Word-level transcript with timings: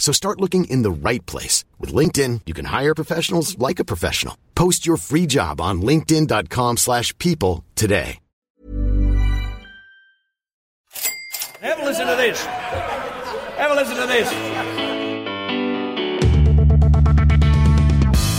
So 0.00 0.12
start 0.12 0.40
looking 0.40 0.64
in 0.64 0.82
the 0.82 0.90
right 0.90 1.24
place. 1.26 1.64
With 1.78 1.94
LinkedIn, 1.94 2.40
you 2.46 2.54
can 2.54 2.64
hire 2.64 2.96
professionals 2.96 3.56
like 3.58 3.78
a 3.78 3.84
professional. 3.84 4.36
Post 4.56 4.86
your 4.86 4.96
free 4.96 5.26
job 5.26 5.60
on 5.60 5.82
linkedin.com 5.82 6.78
slash 6.78 7.16
people 7.18 7.62
today. 7.76 8.18
Have 11.60 11.78
a 11.78 11.84
listen 11.84 12.06
to 12.06 12.16
this. 12.16 12.42
Have 12.46 13.70
a 13.70 13.74
listen 13.74 13.96
to 13.96 14.06
this. 14.06 14.99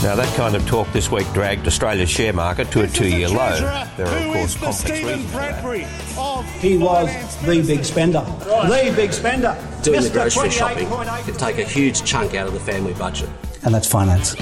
Now, 0.02 0.16
that 0.16 0.34
kind 0.36 0.56
of 0.56 0.66
talk 0.66 0.92
this 0.92 1.12
week 1.12 1.32
dragged 1.32 1.64
Australia's 1.64 2.10
share 2.10 2.32
market 2.32 2.72
to 2.72 2.82
a 2.82 2.88
two 2.88 3.08
year 3.08 3.28
low. 3.28 3.56
There 3.96 4.08
are, 4.08 4.18
of 4.18 4.34
course, 4.34 4.56
complex 4.56 4.90
reasons 4.90 5.30
for 5.30 5.36
that. 5.36 6.44
He 6.60 6.76
was 6.76 7.36
the 7.42 7.62
big 7.62 7.84
spender. 7.84 8.24
The 8.40 8.92
big 8.96 9.12
spender. 9.12 9.56
Doing 9.84 10.02
the 10.02 10.10
grocery 10.10 10.50
shopping 10.50 10.88
28.8. 10.88 11.24
could 11.24 11.38
take 11.38 11.58
a 11.58 11.64
huge 11.64 12.02
chunk 12.02 12.34
out 12.34 12.48
of 12.48 12.52
the 12.52 12.58
family 12.58 12.94
budget. 12.94 13.28
And 13.64 13.72
that's 13.72 13.86
finance. 13.86 14.34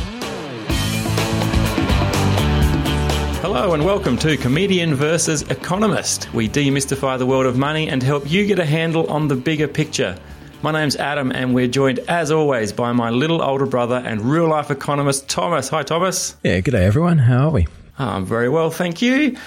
Hello 3.42 3.74
and 3.74 3.84
welcome 3.84 4.16
to 4.16 4.38
Comedian 4.38 4.94
versus 4.94 5.42
Economist. 5.50 6.32
We 6.32 6.48
demystify 6.48 7.18
the 7.18 7.26
world 7.26 7.44
of 7.44 7.58
money 7.58 7.90
and 7.90 8.02
help 8.02 8.30
you 8.30 8.46
get 8.46 8.58
a 8.58 8.64
handle 8.64 9.06
on 9.10 9.28
the 9.28 9.36
bigger 9.36 9.68
picture. 9.68 10.18
My 10.62 10.72
name's 10.72 10.96
Adam, 10.96 11.32
and 11.32 11.54
we're 11.54 11.68
joined, 11.68 12.00
as 12.00 12.30
always, 12.30 12.70
by 12.74 12.92
my 12.92 13.08
little 13.08 13.40
older 13.40 13.64
brother 13.64 13.96
and 13.96 14.20
real 14.20 14.46
life 14.46 14.70
economist, 14.70 15.26
Thomas. 15.26 15.70
Hi, 15.70 15.82
Thomas. 15.82 16.36
Yeah, 16.44 16.60
good 16.60 16.72
day, 16.72 16.84
everyone. 16.84 17.16
How 17.16 17.46
are 17.46 17.50
we? 17.50 17.66
Oh, 17.98 18.06
I'm 18.06 18.26
very 18.26 18.50
well, 18.50 18.70
thank 18.70 19.00
you. 19.00 19.38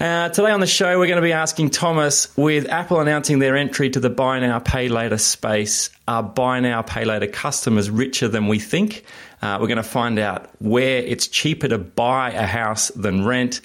Uh, 0.00 0.28
today 0.30 0.50
on 0.50 0.58
the 0.58 0.66
show, 0.66 0.98
we're 0.98 1.06
going 1.06 1.16
to 1.16 1.22
be 1.22 1.32
asking 1.32 1.70
Thomas 1.70 2.36
with 2.36 2.68
Apple 2.68 2.98
announcing 2.98 3.38
their 3.38 3.56
entry 3.56 3.90
to 3.90 4.00
the 4.00 4.10
buy 4.10 4.40
now, 4.40 4.58
pay 4.58 4.88
later 4.88 5.18
space. 5.18 5.88
Are 6.08 6.24
buy 6.24 6.58
now, 6.58 6.82
pay 6.82 7.04
later 7.04 7.28
customers 7.28 7.88
richer 7.88 8.26
than 8.26 8.48
we 8.48 8.58
think? 8.58 9.04
Uh, 9.42 9.58
we're 9.60 9.68
going 9.68 9.76
to 9.76 9.84
find 9.84 10.18
out 10.18 10.50
where 10.60 10.98
it's 10.98 11.28
cheaper 11.28 11.68
to 11.68 11.78
buy 11.78 12.32
a 12.32 12.44
house 12.44 12.88
than 12.88 13.24
rent. 13.24 13.60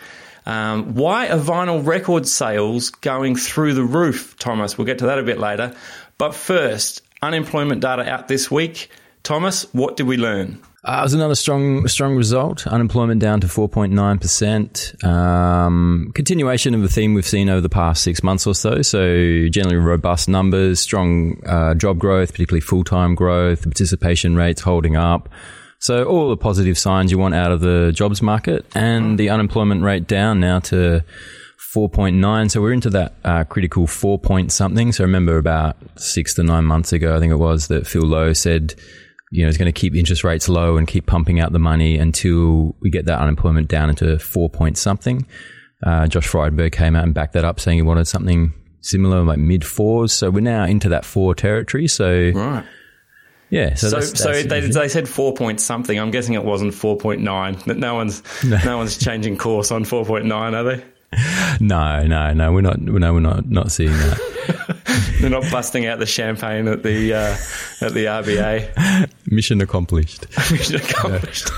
Um, 0.45 0.95
why 0.95 1.29
are 1.29 1.37
vinyl 1.37 1.85
record 1.85 2.27
sales 2.27 2.89
going 2.89 3.35
through 3.35 3.73
the 3.73 3.83
roof, 3.83 4.35
Thomas? 4.39 4.77
We'll 4.77 4.87
get 4.87 4.99
to 4.99 5.07
that 5.07 5.19
a 5.19 5.23
bit 5.23 5.37
later. 5.37 5.75
But 6.21 6.35
first, 6.35 7.01
unemployment 7.23 7.81
data 7.81 8.07
out 8.07 8.27
this 8.27 8.51
week. 8.51 8.91
Thomas, 9.23 9.63
what 9.73 9.97
did 9.97 10.05
we 10.05 10.17
learn? 10.17 10.61
Uh, 10.83 10.97
it 10.99 11.01
was 11.01 11.15
another 11.15 11.33
strong, 11.33 11.87
strong 11.87 12.15
result. 12.15 12.67
Unemployment 12.67 13.19
down 13.19 13.41
to 13.41 13.47
4.9%. 13.47 15.03
Um, 15.03 16.11
continuation 16.13 16.75
of 16.75 16.83
a 16.83 16.87
theme 16.87 17.15
we've 17.15 17.25
seen 17.25 17.49
over 17.49 17.59
the 17.59 17.69
past 17.69 18.03
six 18.03 18.21
months 18.21 18.45
or 18.45 18.53
so. 18.53 18.83
So 18.83 19.47
generally 19.49 19.77
robust 19.77 20.29
numbers, 20.29 20.79
strong 20.79 21.43
uh, 21.43 21.73
job 21.73 21.97
growth, 21.97 22.33
particularly 22.33 22.61
full-time 22.61 23.15
growth, 23.15 23.63
participation 23.63 24.35
rates 24.35 24.61
holding 24.61 24.95
up. 24.95 25.27
So 25.79 26.03
all 26.03 26.29
the 26.29 26.37
positive 26.37 26.77
signs 26.77 27.11
you 27.11 27.17
want 27.17 27.33
out 27.33 27.51
of 27.51 27.61
the 27.61 27.91
jobs 27.95 28.21
market 28.21 28.63
and 28.75 29.17
the 29.17 29.31
unemployment 29.31 29.81
rate 29.81 30.05
down 30.05 30.39
now 30.39 30.59
to 30.59 31.03
4.9. 31.73 32.51
So 32.51 32.61
we're 32.61 32.73
into 32.73 32.89
that 32.89 33.13
uh, 33.23 33.43
critical 33.45 33.87
four 33.87 34.17
point 34.19 34.51
something. 34.51 34.91
So 34.91 35.03
I 35.03 35.05
remember 35.05 35.37
about 35.37 35.77
six 35.99 36.33
to 36.35 36.43
nine 36.43 36.65
months 36.65 36.91
ago, 36.91 37.15
I 37.15 37.19
think 37.19 37.31
it 37.31 37.37
was, 37.37 37.67
that 37.67 37.87
Phil 37.87 38.01
Lowe 38.01 38.33
said, 38.33 38.73
you 39.31 39.43
know, 39.43 39.47
he's 39.47 39.57
going 39.57 39.71
to 39.71 39.79
keep 39.79 39.95
interest 39.95 40.23
rates 40.23 40.49
low 40.49 40.75
and 40.77 40.87
keep 40.87 41.05
pumping 41.05 41.39
out 41.39 41.53
the 41.53 41.59
money 41.59 41.97
until 41.97 42.75
we 42.81 42.89
get 42.89 43.05
that 43.05 43.19
unemployment 43.19 43.67
down 43.69 43.89
into 43.89 44.17
four 44.19 44.49
point 44.49 44.77
something. 44.77 45.25
Uh, 45.85 46.07
Josh 46.07 46.27
Frydenberg 46.27 46.71
came 46.73 46.95
out 46.95 47.03
and 47.05 47.13
backed 47.13 47.33
that 47.33 47.45
up, 47.45 47.59
saying 47.59 47.77
he 47.77 47.81
wanted 47.81 48.05
something 48.07 48.53
similar, 48.81 49.23
like 49.23 49.39
mid 49.39 49.63
fours. 49.65 50.11
So 50.11 50.29
we're 50.29 50.41
now 50.41 50.65
into 50.65 50.89
that 50.89 51.05
four 51.05 51.33
territory. 51.35 51.87
So 51.87 52.31
Right. 52.35 52.65
yeah, 53.49 53.75
so 53.75 53.89
So, 53.89 53.95
that's, 53.95 54.19
so 54.21 54.31
that's 54.33 54.47
they, 54.47 54.59
they 54.61 54.87
said 54.89 55.07
four 55.07 55.33
point 55.33 55.61
something. 55.61 55.97
I'm 55.97 56.11
guessing 56.11 56.33
it 56.33 56.43
wasn't 56.43 56.73
four 56.73 56.97
point 56.97 57.21
nine. 57.21 57.57
But 57.65 57.77
no 57.77 57.95
one's 57.95 58.21
no. 58.43 58.77
one's 58.77 58.97
changing 58.97 59.37
course 59.37 59.71
on 59.71 59.85
four 59.85 60.03
point 60.05 60.25
nine, 60.25 60.53
are 60.53 60.63
they? 60.63 60.83
no, 61.59 62.05
no, 62.05 62.33
no, 62.33 62.53
we're 62.53 62.61
not, 62.61 62.79
no, 62.79 63.13
we're 63.13 63.19
not, 63.19 63.49
not 63.49 63.71
seeing 63.71 63.91
that. 63.91 65.17
They're 65.21 65.29
not 65.29 65.49
busting 65.51 65.85
out 65.85 65.99
the 65.99 66.05
champagne 66.05 66.67
at 66.67 66.83
the 66.83 67.13
uh, 67.13 67.85
at 67.85 67.93
the 67.93 68.05
RBA. 68.05 69.11
Mission 69.31 69.61
accomplished. 69.61 70.25
Mission 70.51 70.77
accomplished. 70.77 71.49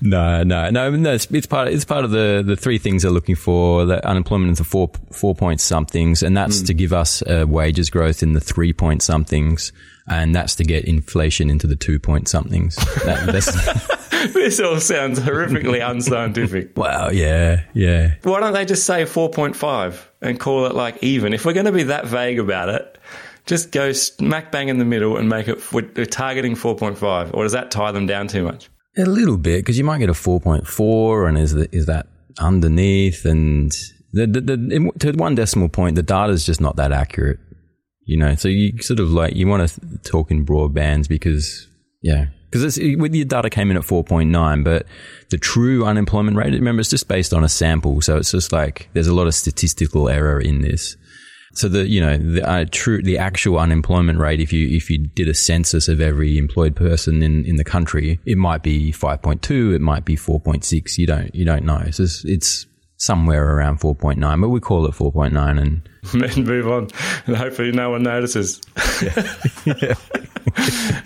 No, 0.00 0.42
no, 0.42 0.68
no, 0.70 0.90
no. 0.90 1.14
It's, 1.14 1.30
it's 1.30 1.46
part. 1.46 1.68
Of, 1.68 1.74
it's 1.74 1.84
part 1.84 2.04
of 2.04 2.10
the 2.10 2.42
the 2.44 2.56
three 2.56 2.78
things 2.78 3.02
they're 3.02 3.10
looking 3.10 3.36
for. 3.36 3.84
The 3.84 4.06
unemployment 4.06 4.50
into 4.50 4.64
four 4.64 4.90
four 5.12 5.34
point 5.34 5.60
somethings, 5.60 6.22
and 6.22 6.36
that's 6.36 6.62
to 6.62 6.74
give 6.74 6.92
us 6.92 7.22
uh, 7.22 7.46
wages 7.48 7.88
growth 7.88 8.22
in 8.22 8.32
the 8.32 8.40
three 8.40 8.72
point 8.72 9.02
somethings, 9.02 9.72
and 10.08 10.34
that's 10.34 10.56
to 10.56 10.64
get 10.64 10.84
inflation 10.84 11.50
into 11.50 11.66
the 11.66 11.76
two 11.76 11.98
point 11.98 12.28
somethings. 12.28 12.76
That, 13.04 13.26
that's, 13.26 14.01
this 14.32 14.60
all 14.60 14.80
sounds 14.80 15.18
horrifically 15.18 15.86
unscientific. 15.86 16.76
wow, 16.76 17.10
yeah, 17.10 17.64
yeah. 17.74 18.14
Why 18.22 18.40
don't 18.40 18.52
they 18.52 18.64
just 18.64 18.86
say 18.86 19.04
four 19.04 19.30
point 19.30 19.56
five 19.56 20.10
and 20.20 20.38
call 20.38 20.66
it 20.66 20.74
like 20.74 21.02
even? 21.02 21.32
If 21.32 21.44
we're 21.44 21.52
going 21.52 21.66
to 21.66 21.72
be 21.72 21.84
that 21.84 22.06
vague 22.06 22.38
about 22.38 22.68
it, 22.68 22.98
just 23.46 23.72
go 23.72 23.92
smack 23.92 24.52
bang 24.52 24.68
in 24.68 24.78
the 24.78 24.84
middle 24.84 25.16
and 25.16 25.28
make 25.28 25.48
it. 25.48 25.72
We're 25.72 25.90
we're 25.96 26.06
targeting 26.06 26.54
four 26.54 26.76
point 26.76 26.98
five, 26.98 27.34
or 27.34 27.42
does 27.42 27.52
that 27.52 27.70
tie 27.70 27.92
them 27.92 28.06
down 28.06 28.28
too 28.28 28.44
much? 28.44 28.68
A 28.96 29.04
little 29.04 29.38
bit 29.38 29.60
because 29.60 29.78
you 29.78 29.84
might 29.84 29.98
get 29.98 30.10
a 30.10 30.14
four 30.14 30.40
point 30.40 30.66
four, 30.66 31.26
and 31.26 31.36
is 31.38 31.52
the, 31.52 31.68
is 31.74 31.86
that 31.86 32.06
underneath? 32.38 33.24
And 33.24 33.72
the, 34.12 34.26
the, 34.26 34.40
the 34.40 34.92
to 35.00 35.12
one 35.12 35.34
decimal 35.34 35.68
point, 35.68 35.96
the 35.96 36.02
data 36.02 36.32
is 36.32 36.46
just 36.46 36.60
not 36.60 36.76
that 36.76 36.92
accurate. 36.92 37.38
You 38.04 38.18
know, 38.18 38.34
so 38.34 38.48
you 38.48 38.80
sort 38.82 39.00
of 39.00 39.10
like 39.10 39.34
you 39.34 39.46
want 39.46 39.68
to 39.68 39.98
talk 39.98 40.30
in 40.30 40.44
broad 40.44 40.74
bands 40.74 41.08
because 41.08 41.68
yeah, 42.02 42.26
because 42.52 42.76
your 42.78 43.24
data 43.24 43.50
came 43.50 43.70
in 43.70 43.76
at 43.76 43.84
four 43.84 44.04
point 44.04 44.30
nine, 44.30 44.62
but 44.62 44.86
the 45.30 45.38
true 45.38 45.84
unemployment 45.84 46.36
rate, 46.36 46.52
remember, 46.52 46.80
it's 46.80 46.90
just 46.90 47.08
based 47.08 47.32
on 47.32 47.42
a 47.42 47.48
sample, 47.48 48.00
so 48.02 48.18
it's 48.18 48.30
just 48.30 48.52
like 48.52 48.88
there's 48.92 49.08
a 49.08 49.14
lot 49.14 49.26
of 49.26 49.34
statistical 49.34 50.08
error 50.08 50.38
in 50.38 50.60
this. 50.60 50.96
So 51.54 51.68
the 51.68 51.88
you 51.88 52.00
know 52.00 52.16
the 52.16 52.48
uh, 52.48 52.64
true 52.70 53.02
the 53.02 53.18
actual 53.18 53.58
unemployment 53.58 54.18
rate 54.18 54.40
if 54.40 54.52
you 54.52 54.68
if 54.74 54.88
you 54.88 54.98
did 54.98 55.28
a 55.28 55.34
census 55.34 55.88
of 55.88 56.00
every 56.00 56.38
employed 56.38 56.76
person 56.76 57.22
in, 57.22 57.44
in 57.44 57.56
the 57.56 57.64
country 57.64 58.20
it 58.24 58.38
might 58.38 58.62
be 58.62 58.90
five 58.90 59.20
point 59.20 59.42
two 59.42 59.74
it 59.74 59.82
might 59.82 60.06
be 60.06 60.16
four 60.16 60.40
point 60.40 60.64
six 60.64 60.96
you 60.96 61.06
don't 61.06 61.34
you 61.34 61.44
don't 61.44 61.66
know 61.66 61.90
so 61.90 62.04
it's 62.04 62.24
it's 62.24 62.66
somewhere 62.96 63.54
around 63.54 63.76
four 63.76 63.94
point 63.94 64.18
nine 64.18 64.40
but 64.40 64.48
we 64.48 64.60
call 64.60 64.86
it 64.86 64.94
four 64.94 65.12
point 65.12 65.34
nine 65.34 65.58
and 66.12 66.22
and 66.22 66.46
move 66.46 66.68
on, 66.68 66.88
and 67.26 67.36
hopefully 67.36 67.70
no 67.72 67.90
one 67.90 68.02
notices. 68.02 68.60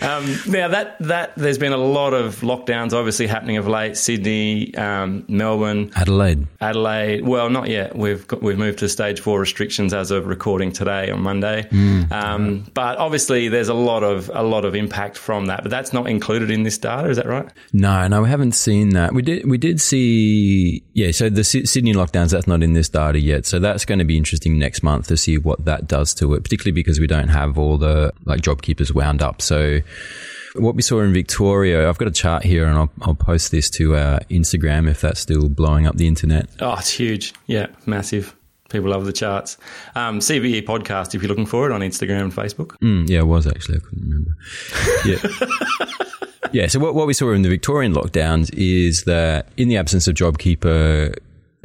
um, 0.00 0.24
now 0.48 0.68
that 0.68 0.96
that 1.00 1.32
there's 1.36 1.58
been 1.58 1.72
a 1.72 1.76
lot 1.78 2.14
of 2.14 2.36
lockdowns, 2.40 2.92
obviously 2.92 3.26
happening 3.26 3.58
of 3.58 3.68
late. 3.68 3.96
Sydney, 3.96 4.74
um, 4.74 5.24
Melbourne, 5.28 5.90
Adelaide 5.96 6.46
Adelaide. 6.60 7.26
Well, 7.26 7.50
not 7.50 7.68
yet. 7.68 7.94
We've 7.94 8.26
got, 8.26 8.42
we've 8.42 8.56
moved 8.56 8.78
to 8.78 8.88
stage 8.88 9.20
four 9.20 9.38
restrictions 9.38 9.92
as 9.92 10.10
of 10.10 10.26
recording 10.26 10.72
today 10.72 11.10
on 11.10 11.20
Monday. 11.20 11.64
Mm. 11.70 12.10
Um, 12.10 12.66
but 12.72 12.96
obviously, 12.98 13.48
there's 13.48 13.68
a 13.68 13.74
lot 13.74 14.02
of 14.02 14.30
a 14.32 14.42
lot 14.42 14.64
of 14.64 14.74
impact 14.74 15.18
from 15.18 15.46
that. 15.46 15.62
But 15.62 15.70
that's 15.70 15.92
not 15.92 16.08
included 16.08 16.50
in 16.50 16.62
this 16.62 16.78
data. 16.78 17.09
Is 17.09 17.18
that 17.18 17.26
right? 17.26 17.48
No, 17.74 18.06
no, 18.09 18.22
we 18.22 18.30
haven't 18.30 18.53
seen 18.53 18.91
that. 18.91 19.12
We 19.12 19.22
did, 19.22 19.48
we 19.48 19.59
did 19.59 19.80
see, 19.80 20.82
yeah. 20.94 21.10
So 21.10 21.28
the 21.28 21.44
Sy- 21.44 21.65
Sydney 21.65 21.92
lockdowns, 21.92 22.30
that's 22.30 22.47
not 22.47 22.62
in 22.62 22.72
this 22.72 22.88
data 22.88 23.21
yet. 23.21 23.44
So 23.44 23.59
that's 23.59 23.84
going 23.84 23.98
to 23.98 24.04
be 24.04 24.16
interesting 24.16 24.59
next 24.59 24.82
month 24.86 25.09
to 25.09 25.16
see 25.16 25.36
what 25.36 25.65
that 25.65 25.86
does 25.86 26.15
to 26.15 26.33
it, 26.34 26.42
particularly 26.42 26.72
because 26.72 26.98
we 27.00 27.06
don't 27.06 27.28
have 27.28 27.59
all 27.59 27.77
the 27.77 28.12
like 28.24 28.41
job 28.41 28.62
keepers 28.62 28.94
wound 28.94 29.21
up. 29.21 29.42
So 29.42 29.80
what 30.54 30.74
we 30.74 30.83
saw 30.83 31.00
in 31.00 31.12
Victoria, 31.12 31.88
I've 31.88 31.98
got 31.98 32.09
a 32.09 32.12
chart 32.12 32.42
here, 32.44 32.66
and 32.66 32.78
I'll, 32.78 32.91
I'll 33.03 33.15
post 33.15 33.50
this 33.50 33.68
to 33.71 33.97
our 33.97 34.21
Instagram 34.30 34.88
if 34.88 35.00
that's 35.00 35.21
still 35.21 35.48
blowing 35.48 35.86
up 35.86 35.97
the 35.97 36.06
internet. 36.06 36.48
Oh, 36.60 36.77
it's 36.78 36.91
huge. 36.91 37.34
Yeah, 37.47 37.66
massive. 37.84 38.34
People 38.68 38.91
love 38.91 39.04
the 39.04 39.12
charts. 39.12 39.59
Um, 39.94 40.18
CVE 40.18 40.65
podcast, 40.65 41.15
if 41.15 41.22
you're 41.22 41.28
looking 41.28 41.47
for 41.47 41.71
it 41.71 41.72
on 41.72 41.83
Instagram 41.83 42.22
and 42.22 42.33
Facebook. 42.33 42.77
Mm, 42.83 43.09
yeah, 43.09 43.21
it 43.21 43.27
was 43.27 43.47
actually. 43.47 43.77
I 43.77 43.80
couldn't 43.80 44.04
remember. 44.04 44.30
Yeah. 45.04 46.62
yeah. 46.62 46.66
So 46.66 46.80
what, 46.80 46.94
what 46.94 47.06
we 47.06 47.12
saw 47.12 47.30
in 47.33 47.42
the 47.42 47.48
Victorian 47.48 47.94
lockdowns 47.94 48.50
is 48.54 49.04
that 49.04 49.47
in 49.56 49.68
the 49.68 49.77
absence 49.77 50.09
of 50.09 50.15
JobKeeper, 50.15 51.16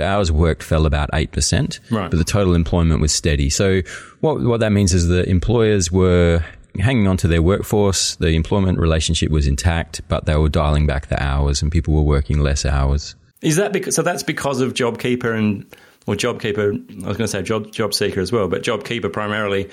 the 0.02 0.08
hours 0.08 0.32
worked 0.32 0.64
fell 0.64 0.86
about 0.86 1.10
8%, 1.12 1.80
Right. 1.92 2.10
but 2.10 2.18
the 2.18 2.24
total 2.24 2.54
employment 2.56 3.02
was 3.02 3.12
steady. 3.12 3.50
So 3.50 3.82
what, 4.22 4.42
what 4.42 4.60
that 4.60 4.72
means 4.72 4.94
is 4.94 5.08
that 5.08 5.28
employers 5.28 5.92
were 5.92 6.44
hanging 6.80 7.08
on 7.08 7.18
to 7.18 7.28
their 7.28 7.42
workforce. 7.42 8.16
The 8.16 8.30
employment 8.30 8.80
relationship 8.80 9.30
was 9.32 9.46
intact, 9.48 10.02
but 10.08 10.26
they 10.26 10.36
were 10.36 10.50
dialing 10.50 10.88
back 10.88 11.08
the 11.08 11.22
hours, 11.22 11.62
and 11.62 11.72
people 11.72 11.94
were 11.94 12.02
working 12.02 12.40
less 12.40 12.66
hours. 12.66 13.16
Is 13.42 13.56
that 13.58 13.74
because, 13.74 13.96
so? 13.96 14.02
That's 14.02 14.24
because 14.24 14.62
of 14.62 14.74
JobKeeper 14.74 15.36
and 15.38 15.66
or 16.08 16.16
JobKeeper. 16.16 17.04
I 17.04 17.08
was 17.08 17.18
going 17.18 17.26
to 17.26 17.28
say 17.28 17.42
Job 17.42 17.68
JobSeeker 17.68 18.18
as 18.18 18.32
well, 18.32 18.48
but 18.48 18.64
JobKeeper 18.64 19.12
primarily. 19.12 19.70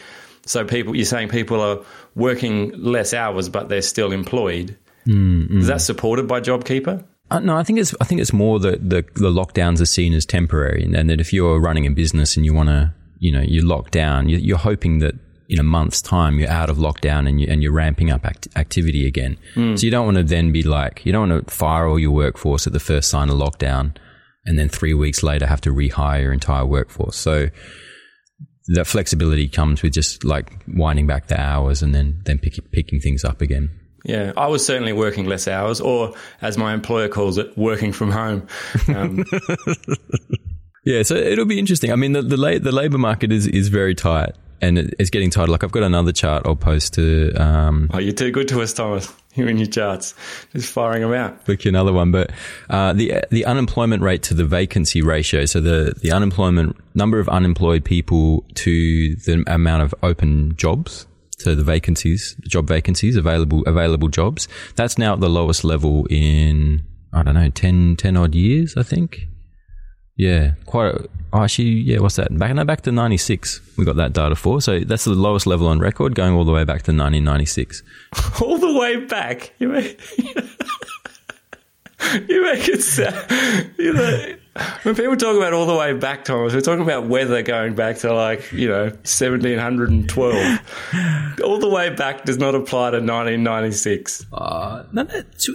So 0.47 0.65
people, 0.65 0.97
you're 0.97 1.05
saying 1.05 1.29
people 1.29 1.61
are 1.61 1.79
working 2.15 2.73
less 2.83 3.13
hours, 3.15 3.49
but 3.49 3.69
they're 3.69 3.83
still 3.83 4.13
employed. 4.13 4.77
Mm-hmm. 5.07 5.61
Is 5.61 5.67
that 5.69 5.81
supported 5.83 6.27
by 6.27 6.41
JobKeeper? 6.41 7.05
Uh, 7.31 7.41
no, 7.41 7.57
I 7.57 7.63
think 7.63 7.79
it's 7.79 7.95
I 8.01 8.05
think 8.05 8.21
it's 8.21 8.33
more 8.33 8.59
that 8.61 8.89
the 8.89 9.05
the 9.15 9.31
lockdowns 9.31 9.81
are 9.81 9.87
seen 9.87 10.15
as 10.15 10.25
temporary, 10.25 10.85
and, 10.85 10.95
and 10.95 11.11
that 11.11 11.21
if 11.21 11.33
you're 11.33 11.61
running 11.61 11.87
a 11.87 11.91
business 11.91 12.37
and 12.37 12.47
you 12.47 12.55
want 12.55 12.69
to, 12.71 12.95
you 13.19 13.33
know, 13.33 13.43
you 13.43 13.67
lock 13.67 13.91
down, 13.91 14.29
you, 14.29 14.39
you're 14.39 14.59
hoping 14.59 15.01
that 15.01 15.15
in 15.49 15.59
a 15.59 15.63
month's 15.63 16.03
time 16.03 16.39
you're 16.39 16.51
out 16.51 16.69
of 16.69 16.77
lockdown 16.77 17.29
and 17.29 17.41
you 17.41 17.47
and 17.51 17.63
you're 17.63 17.73
ramping 17.73 18.11
up 18.11 18.25
act- 18.25 18.49
activity 18.57 19.07
again. 19.07 19.37
Mm. 19.55 19.79
So 19.79 19.85
you 19.85 19.91
don't 19.91 20.05
want 20.05 20.17
to 20.19 20.23
then 20.23 20.53
be 20.53 20.63
like 20.63 21.05
you 21.05 21.13
don't 21.13 21.29
want 21.29 21.47
to 21.49 21.55
fire 21.55 21.87
all 21.87 21.99
your 21.99 22.13
workforce 22.13 22.67
at 22.67 22.73
the 22.73 22.81
first 22.81 23.11
sign 23.11 23.29
of 23.29 23.37
lockdown, 23.37 23.97
and 24.45 24.59
then 24.59 24.69
three 24.69 24.95
weeks 24.95 25.23
later 25.23 25.47
have 25.47 25.61
to 25.63 25.71
rehire 25.71 26.23
your 26.23 26.33
entire 26.33 26.65
workforce. 26.65 27.17
So 27.17 27.49
that 28.69 28.87
flexibility 28.87 29.49
comes 29.49 29.83
with 29.83 29.95
just 29.95 30.25
like 30.25 30.53
winding 30.69 31.07
back 31.07 31.29
the 31.29 31.41
hours 31.41 31.83
and 31.83 31.95
then 31.95 32.21
then 32.25 32.39
pick, 32.39 32.55
picking 32.73 33.01
things 33.01 33.25
up 33.25 33.41
again. 33.41 33.71
Yeah, 34.09 34.33
I 34.39 34.47
was 34.47 34.65
certainly 34.65 34.95
working 34.95 35.27
less 35.27 35.47
hours, 35.47 35.83
or 35.83 36.15
as 36.41 36.57
my 36.57 36.73
employer 36.73 37.09
calls 37.09 37.37
it, 37.37 37.57
working 37.59 37.93
from 37.93 38.11
home. 38.11 38.49
Um, 38.89 39.23
yeah, 40.85 41.03
so 41.03 41.15
it'll 41.15 41.45
be 41.45 41.59
interesting. 41.59 41.93
I 41.93 41.97
mean, 41.97 42.13
the 42.13 42.23
the, 42.23 42.39
la- 42.39 42.59
the 42.59 42.73
labor 42.73 42.97
market 42.97 43.31
is 43.33 43.47
is 43.47 43.69
very 43.69 43.95
tight, 43.95 44.33
and 44.63 44.79
it's 44.79 45.11
getting 45.11 45.29
tighter. 45.29 45.53
Like 45.53 45.63
I've 45.63 45.73
got 45.73 45.83
another 45.83 46.13
chart 46.13 46.45
I'll 46.47 46.57
post 46.57 46.95
to. 46.95 47.35
Um, 47.35 47.91
oh, 47.93 47.99
you're 47.99 48.15
too 48.15 48.31
good 48.31 48.49
to 48.49 48.63
us, 48.63 48.73
Thomas. 48.73 49.13
You 49.35 49.47
and 49.47 49.59
your 49.59 49.69
charts, 49.69 50.15
just 50.55 50.73
firing 50.73 51.03
them 51.03 51.13
out. 51.13 51.47
Look, 51.47 51.67
another 51.67 51.93
one, 51.93 52.11
but 52.11 52.31
uh, 52.71 52.95
the 52.95 53.25
the 53.31 53.45
unemployment 53.45 54.03
rate 54.03 54.23
to 54.23 54.35
the 54.35 54.47
vacancy 54.47 55.03
ratio. 55.03 55.45
So 55.45 55.61
the 55.61 55.93
the 56.01 56.13
unemployment 56.13 56.79
number 56.95 57.19
of 57.19 57.29
unemployed 57.29 57.85
people 57.85 58.47
to 58.55 59.17
the 59.17 59.45
amount 59.47 59.83
of 59.83 59.95
open 60.03 60.57
jobs 60.57 61.07
to 61.41 61.55
the 61.55 61.63
vacancies, 61.63 62.37
the 62.41 62.49
job 62.49 62.67
vacancies, 62.67 63.17
available 63.17 63.63
available 63.67 64.09
jobs. 64.09 64.49
That's 64.77 64.99
now 64.99 65.15
at 65.15 65.21
the 65.21 65.29
lowest 65.29 65.65
level 65.65 66.07
in 66.11 66.83
I 67.13 67.23
don't 67.23 67.35
know 67.35 67.49
10, 67.49 67.97
10 67.97 68.17
odd 68.17 68.35
years, 68.35 68.77
I 68.77 68.83
think. 68.83 69.29
Yeah, 70.19 70.53
quite. 70.67 70.95
Oh, 71.33 71.45
actually, 71.45 71.69
yeah. 71.69 72.01
What's 72.01 72.17
that? 72.17 72.37
Back 72.37 72.53
no, 72.53 72.65
back 72.65 72.81
to 72.83 72.93
ninety 72.93 73.19
six. 73.19 73.61
We 73.77 73.85
got 73.85 73.95
that 73.97 74.15
data 74.15 74.35
for. 74.35 74.61
So 74.61 74.81
that's 74.81 75.05
the 75.05 75.13
lowest 75.13 75.47
level 75.47 75.69
on 75.69 75.79
record, 75.79 76.17
going 76.17 76.35
all 76.35 76.45
the 76.45 76.51
way 76.51 76.65
back 76.65 76.83
to 76.83 76.93
nineteen 76.93 77.23
ninety 77.23 77.47
six. 77.47 77.85
all 78.43 78.59
the 78.59 78.77
way 78.77 78.97
back. 78.97 79.53
You 79.61 79.69
make 79.69 80.01
you 80.19 80.35
make 82.43 82.69
it 82.69 82.83
sound. 82.83 83.71
You 83.79 83.93
know, 83.93 84.35
when 84.83 84.95
people 84.95 85.17
talk 85.17 85.37
about 85.37 85.53
all 85.53 85.67
the 85.67 85.75
way 85.75 85.93
back, 85.93 86.25
Thomas, 86.25 86.55
we're 86.55 86.61
talking 86.61 86.83
about 86.83 87.07
weather 87.07 87.43
going 87.43 87.75
back 87.75 87.99
to 87.99 88.13
like, 88.13 88.53
you 88.53 88.69
know, 88.69 88.85
1712. 88.85 91.41
all 91.45 91.59
the 91.59 91.69
way 91.69 91.91
back 91.91 92.25
does 92.25 92.39
not 92.39 92.55
apply 92.55 92.91
to 92.91 92.99
1996. 92.99 94.27
Uh, 94.33 94.85
no, 94.93 95.07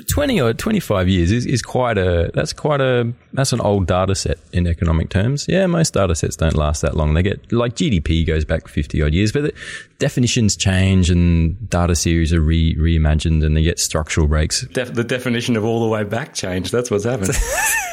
20 0.09 0.41
or 0.41 0.53
25 0.53 1.09
years 1.09 1.31
is, 1.31 1.45
is 1.45 1.61
quite 1.61 1.97
a, 1.97 2.31
that's 2.33 2.53
quite 2.53 2.81
a, 2.81 3.11
that's 3.33 3.53
an 3.53 3.61
old 3.61 3.87
data 3.87 4.15
set 4.15 4.37
in 4.51 4.67
economic 4.67 5.09
terms. 5.09 5.45
Yeah, 5.47 5.65
most 5.67 5.93
data 5.93 6.15
sets 6.15 6.35
don't 6.35 6.55
last 6.55 6.81
that 6.81 6.95
long. 6.95 7.13
They 7.13 7.23
get, 7.23 7.51
like 7.51 7.75
GDP 7.75 8.25
goes 8.25 8.45
back 8.45 8.67
50 8.67 9.01
odd 9.01 9.13
years, 9.13 9.31
but 9.31 9.43
the 9.43 9.53
definitions 9.99 10.55
change 10.55 11.09
and 11.09 11.69
data 11.69 11.95
series 11.95 12.33
are 12.33 12.41
re, 12.41 12.75
reimagined 12.75 13.45
and 13.45 13.55
they 13.55 13.63
get 13.63 13.79
structural 13.79 14.27
breaks. 14.27 14.65
Def- 14.67 14.93
the 14.93 15.03
definition 15.03 15.55
of 15.55 15.65
all 15.65 15.81
the 15.81 15.89
way 15.89 16.03
back 16.03 16.33
changed. 16.33 16.71
That's 16.71 16.91
what's 16.91 17.05
happened. 17.05 17.35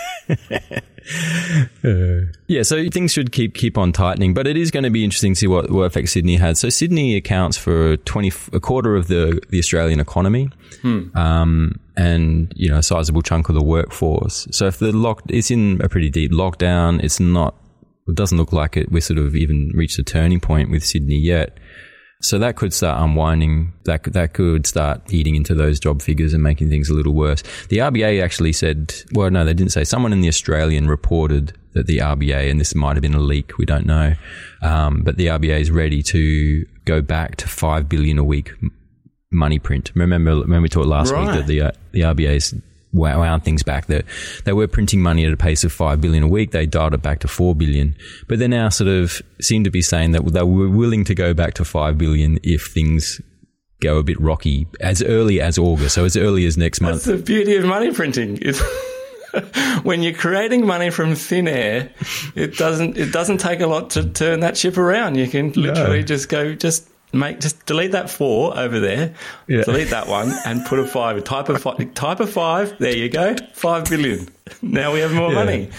uh, 1.85 2.21
yeah, 2.47 2.63
so 2.63 2.89
things 2.91 3.13
should 3.13 3.33
keep 3.33 3.55
keep 3.55 3.77
on 3.79 3.93
tightening, 3.93 4.35
but 4.35 4.47
it 4.47 4.57
is 4.57 4.71
going 4.71 4.85
to 4.85 4.91
be 4.91 5.05
interesting 5.05 5.35
to 5.35 5.39
see 5.39 5.47
what, 5.47 5.71
what 5.71 5.83
effect 5.83 6.09
Sydney 6.09 6.37
has. 6.37 6.59
So 6.59 6.69
Sydney 6.69 7.17
accounts 7.17 7.57
for 7.57 7.97
twenty 7.99 8.33
a 8.53 8.61
quarter 8.61 8.97
of 8.97 9.09
the 9.09 9.41
the 9.51 9.59
Australian 9.59 10.01
economy, 10.01 10.51
hmm. 10.83 11.17
um, 11.17 11.81
and 11.97 12.53
you 12.57 12.71
know 12.71 12.79
a 12.79 12.83
sizable 12.83 13.23
chunk 13.23 13.49
of 13.49 13.55
the 13.55 13.65
workforce. 13.65 14.47
So 14.51 14.67
if 14.67 14.79
the 14.79 14.93
lock, 14.93 15.23
it's 15.29 15.51
in 15.51 15.81
a 15.83 15.89
pretty 15.89 16.11
deep 16.11 16.33
lockdown. 16.33 17.03
It's 17.03 17.21
not. 17.21 17.55
It 18.09 18.15
doesn't 18.17 18.39
look 18.39 18.53
like 18.53 18.77
it. 18.77 18.91
We're 18.91 19.01
sort 19.01 19.19
of 19.19 19.37
even 19.37 19.73
reached 19.75 19.99
a 19.99 20.03
turning 20.03 20.41
point 20.41 20.71
with 20.71 20.85
Sydney 20.85 21.19
yet. 21.19 21.59
So 22.23 22.39
that 22.39 22.57
could 22.57 22.73
start 22.75 23.03
unwinding. 23.03 23.73
That 23.85 24.05
that 24.05 24.35
could 24.35 24.67
start 24.67 25.13
eating 25.13 25.37
into 25.37 25.55
those 25.55 25.81
job 25.81 26.03
figures 26.03 26.35
and 26.35 26.43
making 26.43 26.69
things 26.69 26.91
a 26.91 26.95
little 26.95 27.15
worse. 27.15 27.43
The 27.69 27.79
RBA 27.79 28.23
actually 28.23 28.53
said, 28.53 28.95
well, 29.13 29.31
no, 29.31 29.45
they 29.45 29.55
didn't 29.55 29.73
say. 29.73 29.85
Someone 29.85 30.13
in 30.13 30.21
the 30.21 30.29
Australian 30.29 30.87
reported 30.89 31.57
that 31.73 31.87
the 31.87 31.99
RBA, 31.99 32.51
and 32.51 32.61
this 32.61 32.75
might 32.75 32.97
have 32.97 33.03
been 33.03 33.15
a 33.15 33.21
leak, 33.21 33.57
we 33.57 33.65
don't 33.65 33.87
know, 33.87 34.15
um, 34.61 35.03
but 35.03 35.17
the 35.17 35.27
RBA 35.27 35.61
is 35.61 35.71
ready 35.71 36.03
to 36.03 36.67
go 36.85 37.01
back 37.01 37.37
to 37.37 37.49
five 37.49 37.89
billion 37.89 38.19
a 38.19 38.25
week 38.25 38.53
money 39.33 39.59
print. 39.59 39.93
Remember, 39.95 40.41
when 40.41 40.63
we 40.63 40.69
talked 40.69 40.89
last 40.89 41.13
right. 41.13 41.27
week 41.27 41.37
that 41.37 41.47
the 41.47 41.63
uh, 41.63 41.71
the 41.93 42.01
RBA's 42.01 42.55
wound 42.93 43.45
things 43.45 43.63
back. 43.63 43.87
That 43.87 44.05
they 44.45 44.53
were 44.53 44.67
printing 44.69 45.01
money 45.01 45.25
at 45.25 45.33
a 45.33 45.37
pace 45.37 45.65
of 45.65 45.73
five 45.73 46.01
billion 46.01 46.23
a 46.25 46.29
week. 46.29 46.53
They 46.53 46.67
dialed 46.67 46.95
it 46.95 47.03
back 47.03 47.21
to 47.21 47.29
four 47.29 47.55
billion, 47.55 47.97
but 48.29 48.39
they 48.39 48.49
now 48.49 48.69
sort 48.69 48.89
of 48.89 49.23
seem 49.41 49.65
to 49.65 49.71
be 49.71 49.83
saying 49.83 50.13
that 50.13 50.25
they 50.27 50.43
were 50.43 50.69
willing 50.69 51.05
to 51.05 51.15
go 51.15 51.35
back 51.35 51.55
to 51.55 51.65
five 51.65 51.99
billion 51.99 52.39
if 52.43 52.67
things 52.67 53.21
go 53.81 53.99
a 53.99 54.03
bit 54.03 54.21
rocky 54.21 54.67
as 54.81 55.03
early 55.03 55.41
as 55.41 55.59
August. 55.59 55.95
So 55.95 56.05
as 56.05 56.17
early 56.17 56.47
as 56.47 56.57
next 56.57 56.81
month. 56.81 57.05
That's 57.05 57.19
the 57.19 57.25
beauty 57.25 57.57
of 57.57 57.65
money 57.65 57.93
printing. 57.93 58.39
when 59.83 60.03
you're 60.03 60.15
creating 60.15 60.67
money 60.67 60.91
from 60.91 61.15
thin 61.15 61.49
air, 61.49 61.91
it 62.35 62.57
doesn't 62.57 62.97
it 62.97 63.13
doesn't 63.13 63.39
take 63.39 63.61
a 63.61 63.67
lot 63.67 63.91
to 63.91 64.09
turn 64.09 64.41
that 64.41 64.57
ship 64.57 64.77
around. 64.77 65.17
You 65.17 65.29
can 65.29 65.53
literally 65.53 66.01
no. 66.01 66.07
just 66.07 66.29
go 66.29 66.55
just 66.55 66.89
make 67.13 67.41
just 67.41 67.67
delete 67.67 67.93
that 67.93 68.11
four 68.11 68.57
over 68.59 68.81
there, 68.81 69.15
yeah. 69.47 69.63
delete 69.63 69.91
that 69.91 70.07
one, 70.07 70.33
and 70.45 70.65
put 70.67 70.79
a 70.79 70.87
five. 70.87 71.23
Type 71.25 71.49
of 71.49 71.63
five, 71.63 71.95
type 71.95 72.21
of 72.21 72.31
five. 72.31 72.79
There 72.79 72.97
you 72.97 73.09
go, 73.09 73.37
five 73.53 73.89
billion. 73.89 74.29
Now 74.63 74.93
we 74.93 74.99
have 74.99 75.13
more 75.13 75.29
yeah. 75.29 75.35
money. 75.35 75.71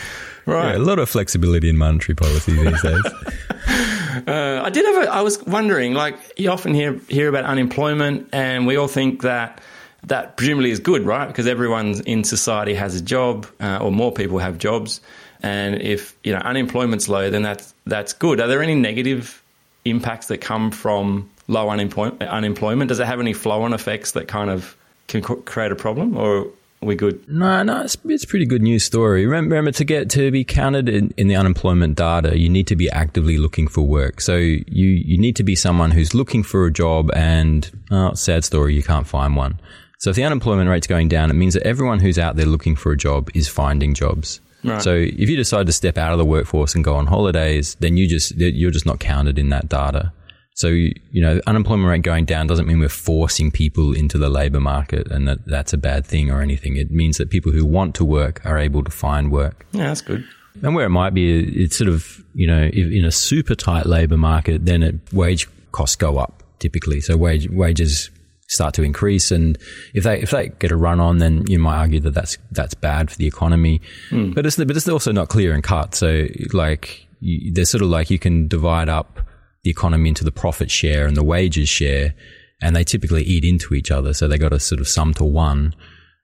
Right, 0.46 0.72
yeah, 0.72 0.78
a 0.78 0.80
lot 0.80 0.98
of 0.98 1.10
flexibility 1.10 1.70
in 1.70 1.78
monetary 1.78 2.16
policy 2.16 2.54
these 2.54 2.82
days. 2.82 3.06
uh, 4.28 4.62
I 4.64 4.70
did 4.70 4.86
have. 4.86 5.04
A, 5.04 5.12
I 5.12 5.22
was 5.22 5.42
wondering, 5.44 5.94
like 5.94 6.16
you 6.38 6.50
often 6.50 6.74
hear 6.74 7.00
hear 7.10 7.30
about 7.30 7.46
unemployment, 7.46 8.30
and 8.34 8.66
we 8.66 8.76
all 8.76 8.88
think 8.88 9.22
that 9.22 9.62
that 10.04 10.38
presumably 10.38 10.72
is 10.72 10.80
good, 10.80 11.06
right? 11.06 11.28
Because 11.28 11.48
everyone 11.48 12.02
in 12.06 12.24
society 12.24 12.74
has 12.74 12.96
a 12.96 13.02
job, 13.02 13.46
uh, 13.60 13.80
or 13.82 13.92
more 13.92 14.12
people 14.12 14.40
have 14.40 14.58
jobs. 14.58 15.02
And 15.44 15.82
if 15.82 16.16
you 16.24 16.34
know 16.34 16.40
unemployment's 16.40 17.08
low, 17.08 17.30
then 17.30 17.44
that's 17.44 17.74
that's 17.86 18.14
good. 18.14 18.40
Are 18.40 18.48
there 18.48 18.62
any 18.62 18.76
negative 18.76 19.41
impacts 19.86 20.28
that 20.28 20.40
come 20.40 20.72
from 20.72 21.30
low 21.48 21.70
unemployment? 21.70 22.22
Unemployment 22.24 22.90
does 22.90 23.00
it 23.00 23.08
have 23.08 23.20
any 23.20 23.34
flow-on 23.34 23.74
effects 23.74 24.12
that 24.12 24.28
kind 24.28 24.50
of 24.50 24.76
can 25.08 25.22
create 25.22 25.72
a 25.72 25.76
problem, 25.76 26.18
or 26.18 26.48
we 26.82 26.96
good? 26.96 27.28
No, 27.28 27.62
no, 27.64 27.82
it's, 27.82 27.98
it's 28.06 28.26
pretty 28.26 28.46
good 28.46 28.62
news 28.62 28.84
story. 28.84 29.26
Remember, 29.26 29.56
remember 29.56 29.72
to 29.72 29.84
get 29.84 30.10
to 30.12 30.32
be 30.32 30.44
counted 30.44 30.90
in, 30.90 31.14
in, 31.18 31.28
the 31.28 31.36
unemployment 31.36 31.96
data, 31.96 32.38
you 32.40 32.50
need 32.50 32.68
to 32.68 32.76
be 32.76 32.90
actively 32.90 33.38
looking 33.38 33.68
for 33.68 33.82
work. 33.82 34.22
So 34.22 34.36
you 34.36 34.64
you 34.68 35.18
need 35.18 35.36
to 35.36 35.44
be 35.44 35.56
someone 35.56 35.92
who's 35.92 36.14
looking 36.14 36.44
for 36.44 36.66
a 36.66 36.72
job, 36.72 37.12
and 37.14 37.70
oh, 37.92 38.14
sad 38.14 38.44
story, 38.44 38.74
you 38.76 38.84
can't 38.84 39.08
find 39.08 39.36
one. 39.36 39.60
So 40.00 40.10
if 40.10 40.16
the 40.16 40.24
unemployment 40.24 40.70
rate's 40.70 40.88
going 40.88 41.10
down, 41.10 41.30
it 41.30 41.36
means 41.36 41.54
that 41.54 41.64
everyone 41.64 42.00
who's 42.00 42.18
out 42.18 42.36
there 42.36 42.48
looking 42.48 42.76
for 42.76 42.92
a 42.92 42.98
job 42.98 43.30
is 43.36 43.48
finding 43.48 43.94
jobs. 43.94 44.42
Right. 44.64 44.82
So 44.82 44.94
if 44.94 45.30
you 45.30 45.36
decide 45.36 45.66
to 45.68 45.74
step 45.74 45.98
out 45.98 46.12
of 46.12 46.18
the 46.18 46.26
workforce 46.26 46.76
and 46.76 46.84
go 46.84 46.96
on 46.96 47.08
holidays, 47.08 47.76
then 47.80 47.98
you 47.98 48.08
just 48.08 48.36
you're 48.36 48.72
just 48.72 48.86
not 48.86 49.00
counted 49.00 49.40
in 49.40 49.50
that 49.50 49.70
data. 49.70 50.14
So 50.56 50.68
you 50.68 50.94
know, 51.14 51.42
unemployment 51.48 51.90
rate 51.90 52.04
going 52.04 52.26
down 52.26 52.48
doesn't 52.48 52.68
mean 52.68 52.80
we're 52.80 52.90
forcing 52.90 53.52
people 53.52 53.96
into 53.96 54.18
the 54.18 54.30
labor 54.30 54.60
market, 54.60 55.08
and 55.12 55.28
that 55.28 55.46
that's 55.48 55.74
a 55.74 55.78
bad 55.78 56.06
thing 56.06 56.30
or 56.30 56.42
anything. 56.42 56.76
It 56.76 56.92
means 56.92 57.18
that 57.18 57.30
people 57.30 57.52
who 57.52 57.66
want 57.66 57.96
to 57.96 58.06
work 58.06 58.42
are 58.46 58.58
able 58.58 58.84
to 58.84 58.92
find 58.92 59.32
work. 59.32 59.66
Yeah, 59.72 59.88
that's 59.88 60.02
good. 60.02 60.24
And 60.62 60.76
where 60.76 60.86
it 60.86 60.90
might 60.90 61.14
be, 61.14 61.64
it's 61.64 61.78
sort 61.78 61.90
of 61.90 62.24
you 62.34 62.48
know, 62.48 62.64
in 62.64 63.06
a 63.06 63.12
super 63.12 63.56
tight 63.56 63.86
labor 63.86 64.18
market, 64.18 64.66
then 64.66 64.84
it, 64.84 64.96
wage 65.12 65.48
costs 65.72 65.96
go 65.96 66.18
up 66.18 66.44
typically. 66.60 67.02
So 67.02 67.18
wage 67.18 67.50
wages 67.50 68.10
start 68.52 68.74
to 68.76 68.84
increase. 68.84 69.32
And 69.32 69.58
if 69.94 70.04
they 70.04 70.22
if 70.22 70.32
they 70.32 70.50
get 70.50 70.72
a 70.72 70.76
run 70.76 71.00
on, 71.00 71.18
then 71.18 71.46
you 71.48 71.58
might 71.58 71.78
argue 71.78 72.00
that 72.02 72.14
that's 72.14 72.38
that's 72.52 72.74
bad 72.74 73.10
for 73.10 73.18
the 73.18 73.26
economy. 73.26 73.82
Mm. 74.10 74.36
But 74.36 74.46
it's 74.46 74.58
but 74.58 74.76
it's 74.76 74.88
also 74.88 75.12
not 75.12 75.30
clear 75.30 75.54
and 75.54 75.64
cut. 75.64 75.96
So 75.96 76.28
like 76.54 77.08
you, 77.22 77.54
there's 77.54 77.70
sort 77.70 77.82
of 77.82 77.90
like 77.90 78.10
you 78.10 78.20
can 78.20 78.48
divide 78.48 78.90
up 78.90 79.20
the 79.64 79.70
economy 79.70 80.10
into 80.10 80.24
the 80.24 80.32
profit 80.32 80.70
share 80.70 81.08
and 81.08 81.16
the 81.16 81.24
wages 81.24 81.70
share, 81.70 82.14
and 82.62 82.76
they 82.76 82.84
typically 82.84 83.24
eat 83.24 83.46
into 83.46 83.74
each 83.74 83.90
other. 83.90 84.14
So 84.14 84.28
they 84.28 84.38
got 84.38 84.50
to 84.50 84.60
sort 84.60 84.82
of 84.82 84.88
sum 84.88 85.14
to 85.16 85.24
one. 85.24 85.74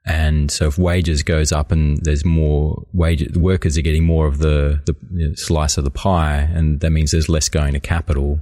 And 0.05 0.49
so 0.49 0.67
if 0.67 0.77
wages 0.77 1.21
goes 1.21 1.51
up 1.51 1.69
and 1.69 1.97
there's 2.03 2.23
more 2.23 2.81
wage, 2.93 3.27
the 3.29 3.39
workers 3.39 3.77
are 3.77 3.81
getting 3.81 4.05
more 4.05 4.25
of 4.25 4.37
the, 4.37 4.81
the 4.85 5.35
slice 5.35 5.77
of 5.77 5.83
the 5.83 5.91
pie, 5.91 6.49
and 6.53 6.79
that 6.79 6.91
means 6.91 7.11
there's 7.11 7.27
less 7.27 7.49
going 7.49 7.73
to 7.73 7.81
capital 7.81 8.39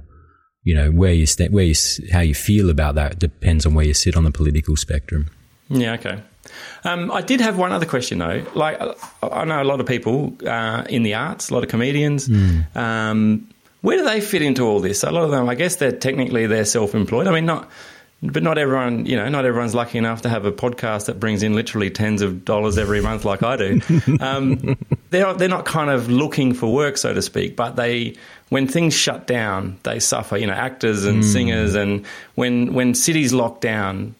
you 0.66 0.74
know 0.74 0.88
where 1.00 1.12
you 1.20 1.26
sta- 1.26 1.48
where 1.56 1.64
you 1.64 1.74
how 2.12 2.20
you 2.30 2.34
feel 2.34 2.68
about 2.70 2.94
that 2.96 3.18
depends 3.18 3.64
on 3.66 3.72
where 3.74 3.86
you 3.86 3.94
sit 3.94 4.16
on 4.16 4.24
the 4.24 4.30
political 4.40 4.76
spectrum. 4.76 5.22
Yeah, 5.70 5.94
okay. 5.98 6.18
Um, 6.84 7.10
I 7.10 7.22
did 7.22 7.40
have 7.40 7.56
one 7.58 7.72
other 7.72 7.86
question 7.86 8.18
though. 8.18 8.44
Like, 8.54 8.76
I- 8.80 8.94
I 9.40 9.44
know 9.44 9.60
a 9.62 9.68
lot 9.72 9.80
of 9.80 9.86
people 9.86 10.16
uh, 10.46 10.84
in 10.88 11.02
the 11.02 11.14
arts, 11.14 11.50
a 11.50 11.54
lot 11.54 11.62
of 11.64 11.70
comedians. 11.70 12.28
Um, 12.74 13.48
where 13.82 13.96
do 13.98 14.04
they 14.04 14.20
fit 14.20 14.42
into 14.42 14.62
all 14.64 14.80
this? 14.80 15.02
A 15.04 15.10
lot 15.10 15.24
of 15.24 15.30
them, 15.30 15.48
I 15.48 15.54
guess, 15.54 15.76
they're 15.76 15.92
technically 15.92 16.46
they're 16.46 16.64
self-employed. 16.64 17.26
I 17.28 17.32
mean, 17.32 17.46
not, 17.46 17.70
but 18.32 18.42
not 18.42 18.58
everyone. 18.58 19.06
You 19.06 19.16
know, 19.16 19.28
not 19.28 19.44
everyone's 19.44 19.74
lucky 19.74 19.98
enough 19.98 20.22
to 20.22 20.28
have 20.28 20.44
a 20.44 20.52
podcast 20.52 21.06
that 21.06 21.20
brings 21.20 21.42
in 21.42 21.54
literally 21.54 21.90
tens 21.90 22.22
of 22.22 22.44
dollars 22.44 22.78
every 22.78 23.00
month, 23.00 23.24
like 23.24 23.42
I 23.42 23.56
do. 23.56 23.80
Um, 24.20 24.76
they're 25.10 25.34
they're 25.34 25.48
not 25.48 25.66
kind 25.66 25.90
of 25.90 26.10
looking 26.10 26.54
for 26.54 26.72
work, 26.72 26.96
so 26.96 27.12
to 27.12 27.22
speak, 27.22 27.56
but 27.56 27.76
they. 27.76 28.16
When 28.48 28.68
things 28.68 28.94
shut 28.94 29.26
down, 29.26 29.78
they 29.82 29.98
suffer. 29.98 30.36
You 30.36 30.46
know, 30.46 30.52
actors 30.52 31.04
and 31.04 31.24
singers, 31.24 31.74
and 31.74 32.06
when 32.36 32.72
when 32.74 32.94
cities 32.94 33.32
lock 33.32 33.60
down, 33.60 34.14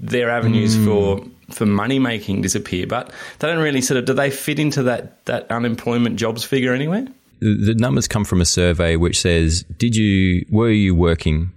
their 0.00 0.30
avenues 0.30 0.76
for 0.84 1.24
for 1.50 1.66
money 1.66 1.98
making 1.98 2.42
disappear. 2.42 2.86
But 2.86 3.12
they 3.38 3.48
don't 3.48 3.62
really 3.62 3.80
sort 3.80 3.98
of 3.98 4.04
do 4.04 4.12
they 4.12 4.30
fit 4.30 4.58
into 4.58 4.82
that 4.84 5.24
that 5.26 5.50
unemployment 5.50 6.16
jobs 6.16 6.44
figure 6.44 6.72
anywhere? 6.72 7.06
The, 7.40 7.72
the 7.72 7.74
numbers 7.74 8.08
come 8.08 8.24
from 8.24 8.40
a 8.40 8.44
survey 8.44 8.96
which 8.96 9.20
says, 9.20 9.64
"Did 9.76 9.94
you 9.94 10.44
were 10.50 10.70
you 10.70 10.94
working 10.94 11.52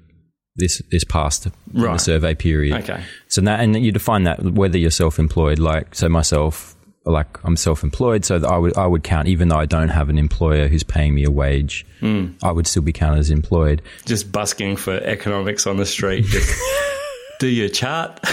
this 0.56 0.82
this 0.92 1.04
past 1.04 1.48
in 1.48 1.82
the 1.82 1.98
survey 1.98 2.36
period?" 2.36 2.82
Okay. 2.84 3.04
So 3.28 3.42
that 3.42 3.60
and 3.60 3.76
you 3.84 3.92
define 3.92 4.24
that 4.24 4.42
whether 4.44 4.78
you're 4.78 4.92
self-employed, 4.92 5.60
like 5.60 5.96
so 5.96 6.10
myself, 6.10 6.76
like 7.06 7.44
I'm 7.44 7.56
self-employed, 7.56 8.26
so 8.26 8.46
I 8.46 8.58
would 8.58 8.78
I 8.78 8.88
would 8.88 9.04
count 9.04 9.28
even 9.28 9.50
though 9.50 9.58
I 9.58 9.66
don't 9.66 9.90
have 9.90 10.10
an 10.10 10.18
employer 10.18 10.68
who's 10.68 10.84
paying 10.84 11.16
me 11.16 11.24
a 11.24 11.32
wage, 11.32 11.86
hmm. 12.00 12.28
I 12.44 12.52
would 12.52 12.68
still 12.68 12.84
be 12.84 12.94
counted 12.94 13.20
as 13.20 13.30
employed. 13.30 13.82
Just 14.06 14.32
busking 14.32 14.76
for 14.76 14.94
economics 14.94 15.68
on 15.68 15.78
the 15.78 15.86
street. 15.86 16.26
Just 16.26 16.60
do 17.40 17.48
your 17.48 17.70
chart. 17.70 18.20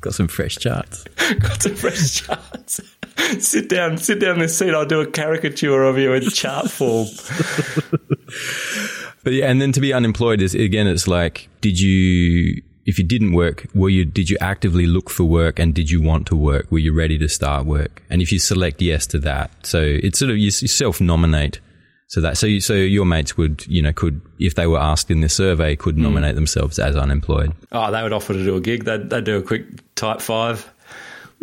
Got 0.00 0.14
some 0.14 0.28
fresh 0.28 0.56
charts. 0.56 1.04
Got 1.38 1.62
some 1.62 1.74
fresh 1.76 2.12
charts. 2.12 2.80
sit 3.38 3.68
down, 3.68 3.98
sit 3.98 4.20
down 4.20 4.34
in 4.34 4.40
this 4.40 4.58
seat. 4.58 4.74
I'll 4.74 4.86
do 4.86 5.00
a 5.00 5.06
caricature 5.06 5.84
of 5.84 5.98
you 5.98 6.12
in 6.12 6.28
chart 6.30 6.70
form. 6.70 7.08
But 9.24 9.32
yeah, 9.32 9.50
and 9.50 9.60
then 9.60 9.72
to 9.72 9.80
be 9.80 9.92
unemployed 9.92 10.40
is 10.42 10.54
again, 10.54 10.86
it's 10.86 11.08
like, 11.08 11.48
did 11.62 11.80
you, 11.80 12.62
if 12.84 12.98
you 12.98 13.04
didn't 13.04 13.32
work, 13.32 13.66
were 13.74 13.88
you, 13.88 14.04
did 14.04 14.28
you 14.28 14.36
actively 14.40 14.86
look 14.86 15.08
for 15.08 15.24
work 15.24 15.58
and 15.58 15.74
did 15.74 15.90
you 15.90 16.02
want 16.02 16.26
to 16.28 16.36
work? 16.36 16.70
Were 16.70 16.78
you 16.78 16.94
ready 16.94 17.18
to 17.18 17.28
start 17.28 17.64
work? 17.64 18.02
And 18.10 18.20
if 18.20 18.30
you 18.30 18.38
select 18.38 18.82
yes 18.82 19.06
to 19.08 19.18
that, 19.20 19.50
so 19.66 19.80
it's 19.80 20.18
sort 20.18 20.30
of, 20.30 20.36
you 20.36 20.50
self 20.50 21.00
nominate. 21.00 21.60
So 22.08 22.20
that, 22.20 22.36
so 22.36 22.46
you, 22.46 22.60
so 22.60 22.74
your 22.74 23.06
mates 23.06 23.36
would, 23.38 23.66
you 23.66 23.80
know, 23.80 23.92
could, 23.92 24.20
if 24.38 24.54
they 24.54 24.66
were 24.66 24.78
asked 24.78 25.10
in 25.10 25.20
this 25.20 25.34
survey, 25.34 25.74
could 25.74 25.96
hmm. 25.96 26.02
nominate 26.02 26.34
themselves 26.34 26.78
as 26.78 26.94
unemployed. 26.94 27.54
Oh, 27.72 27.90
they 27.90 28.02
would 28.02 28.12
offer 28.12 28.34
to 28.34 28.44
do 28.44 28.56
a 28.56 28.60
gig. 28.60 28.84
They'd, 28.84 29.08
they'd 29.08 29.24
do 29.24 29.38
a 29.38 29.42
quick 29.42 29.64
type 29.94 30.20
five. 30.20 30.70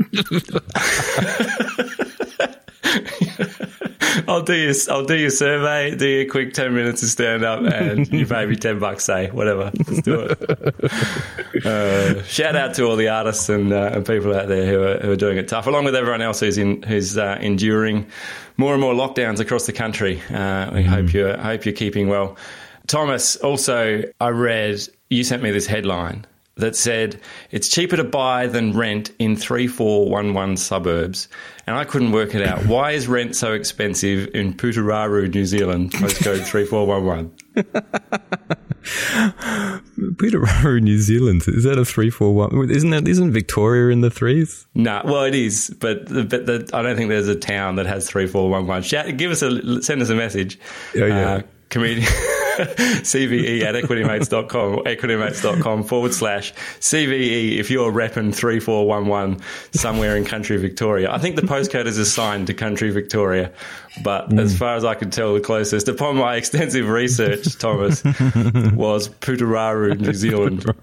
I'll 4.27 4.43
do 4.43 4.53
your 4.53 4.73
I'll 4.89 5.05
do 5.05 5.15
your 5.15 5.29
survey, 5.29 5.95
do 5.95 6.07
your 6.07 6.29
quick 6.29 6.53
ten 6.53 6.73
minutes 6.73 7.03
of 7.03 7.09
stand 7.09 7.43
up, 7.43 7.63
and 7.63 8.07
you 8.13 8.25
pay 8.25 8.45
me 8.45 8.55
ten 8.55 8.79
bucks. 8.79 9.05
Say 9.05 9.29
whatever, 9.29 9.71
let's 9.87 10.01
do 10.01 10.21
it. 10.21 10.91
Uh, 11.63 12.23
shout 12.23 12.55
out 12.55 12.73
to 12.73 12.85
all 12.85 12.95
the 12.95 13.07
artists 13.07 13.47
and, 13.47 13.71
uh, 13.71 13.91
and 13.93 14.03
people 14.03 14.33
out 14.33 14.47
there 14.47 14.65
who 14.65 14.81
are, 14.81 14.97
who 14.97 15.11
are 15.11 15.15
doing 15.15 15.37
it 15.37 15.47
tough, 15.47 15.67
along 15.67 15.85
with 15.85 15.95
everyone 15.95 16.19
else 16.19 16.39
who's 16.39 16.57
in 16.57 16.81
who's 16.81 17.19
uh, 17.19 17.37
enduring 17.39 18.07
more 18.57 18.73
and 18.73 18.81
more 18.81 18.95
lockdowns 18.95 19.39
across 19.39 19.67
the 19.67 19.71
country. 19.71 20.19
Uh, 20.33 20.71
we 20.73 20.81
hope 20.81 21.13
you 21.13 21.31
hope 21.31 21.63
you're 21.63 21.75
keeping 21.75 22.07
well. 22.07 22.35
Thomas, 22.87 23.35
also, 23.35 24.01
I 24.19 24.29
read 24.29 24.79
you 25.09 25.23
sent 25.23 25.43
me 25.43 25.51
this 25.51 25.67
headline 25.67 26.25
that 26.55 26.75
said 26.75 27.19
it's 27.49 27.67
cheaper 27.67 27.97
to 27.97 28.03
buy 28.03 28.47
than 28.47 28.73
rent 28.73 29.11
in 29.19 29.35
3411 29.35 30.57
suburbs. 30.57 31.27
And 31.67 31.75
I 31.75 31.83
couldn't 31.85 32.11
work 32.11 32.35
it 32.35 32.45
out. 32.45 32.65
Why 32.65 32.91
is 32.91 33.07
rent 33.07 33.35
so 33.35 33.53
expensive 33.53 34.29
in 34.33 34.53
Putaruru, 34.53 35.33
New 35.33 35.45
Zealand, 35.45 35.91
postcode 35.91 36.45
3411? 36.45 37.31
Peterborough, 40.17 40.79
New 40.81 40.97
Zealand. 40.99 41.43
Is 41.47 41.63
that 41.63 41.77
a 41.77 41.85
three, 41.85 42.09
four, 42.09 42.33
one? 42.33 42.69
Isn't 42.69 42.89
that, 42.89 43.07
isn't 43.07 43.31
Victoria 43.31 43.91
in 43.93 44.01
the 44.01 44.09
threes? 44.09 44.65
Nah, 44.73 45.03
well, 45.05 45.23
it 45.23 45.35
is, 45.35 45.73
but, 45.79 46.05
but 46.05 46.45
the, 46.45 46.69
I 46.73 46.81
don't 46.81 46.97
think 46.97 47.09
there's 47.09 47.27
a 47.27 47.35
town 47.35 47.75
that 47.75 47.85
has 47.85 48.09
3411. 48.09 48.83
Shout, 48.83 49.17
give 49.17 49.31
us 49.31 49.41
a, 49.41 49.81
send 49.81 50.01
us 50.01 50.09
a 50.09 50.15
message. 50.15 50.59
Oh, 50.95 51.05
yeah. 51.05 51.33
Uh, 51.33 51.41
comedian. 51.69 52.07
CVE 52.57 53.63
at 53.63 53.75
equitymates.com, 53.75 54.79
equitymates.com 54.85 55.83
forward 55.83 56.13
slash 56.13 56.53
CVE 56.79 57.57
if 57.57 57.69
you're 57.71 57.91
repping 57.91 58.33
3411 58.33 59.41
somewhere 59.71 60.15
in 60.17 60.25
country 60.25 60.57
Victoria. 60.57 61.11
I 61.11 61.17
think 61.17 61.35
the 61.35 61.41
postcode 61.43 61.85
is 61.85 61.97
assigned 61.97 62.47
to 62.47 62.53
country 62.53 62.91
Victoria, 62.91 63.51
but 64.03 64.37
as 64.37 64.57
far 64.57 64.75
as 64.75 64.85
I 64.85 64.95
could 64.95 65.11
tell, 65.11 65.33
the 65.33 65.39
closest, 65.39 65.87
upon 65.87 66.17
my 66.17 66.35
extensive 66.35 66.87
research, 66.87 67.57
Thomas, 67.57 68.03
was 68.03 69.09
Putaruru, 69.09 69.99
New 69.99 70.13
Zealand. 70.13 70.65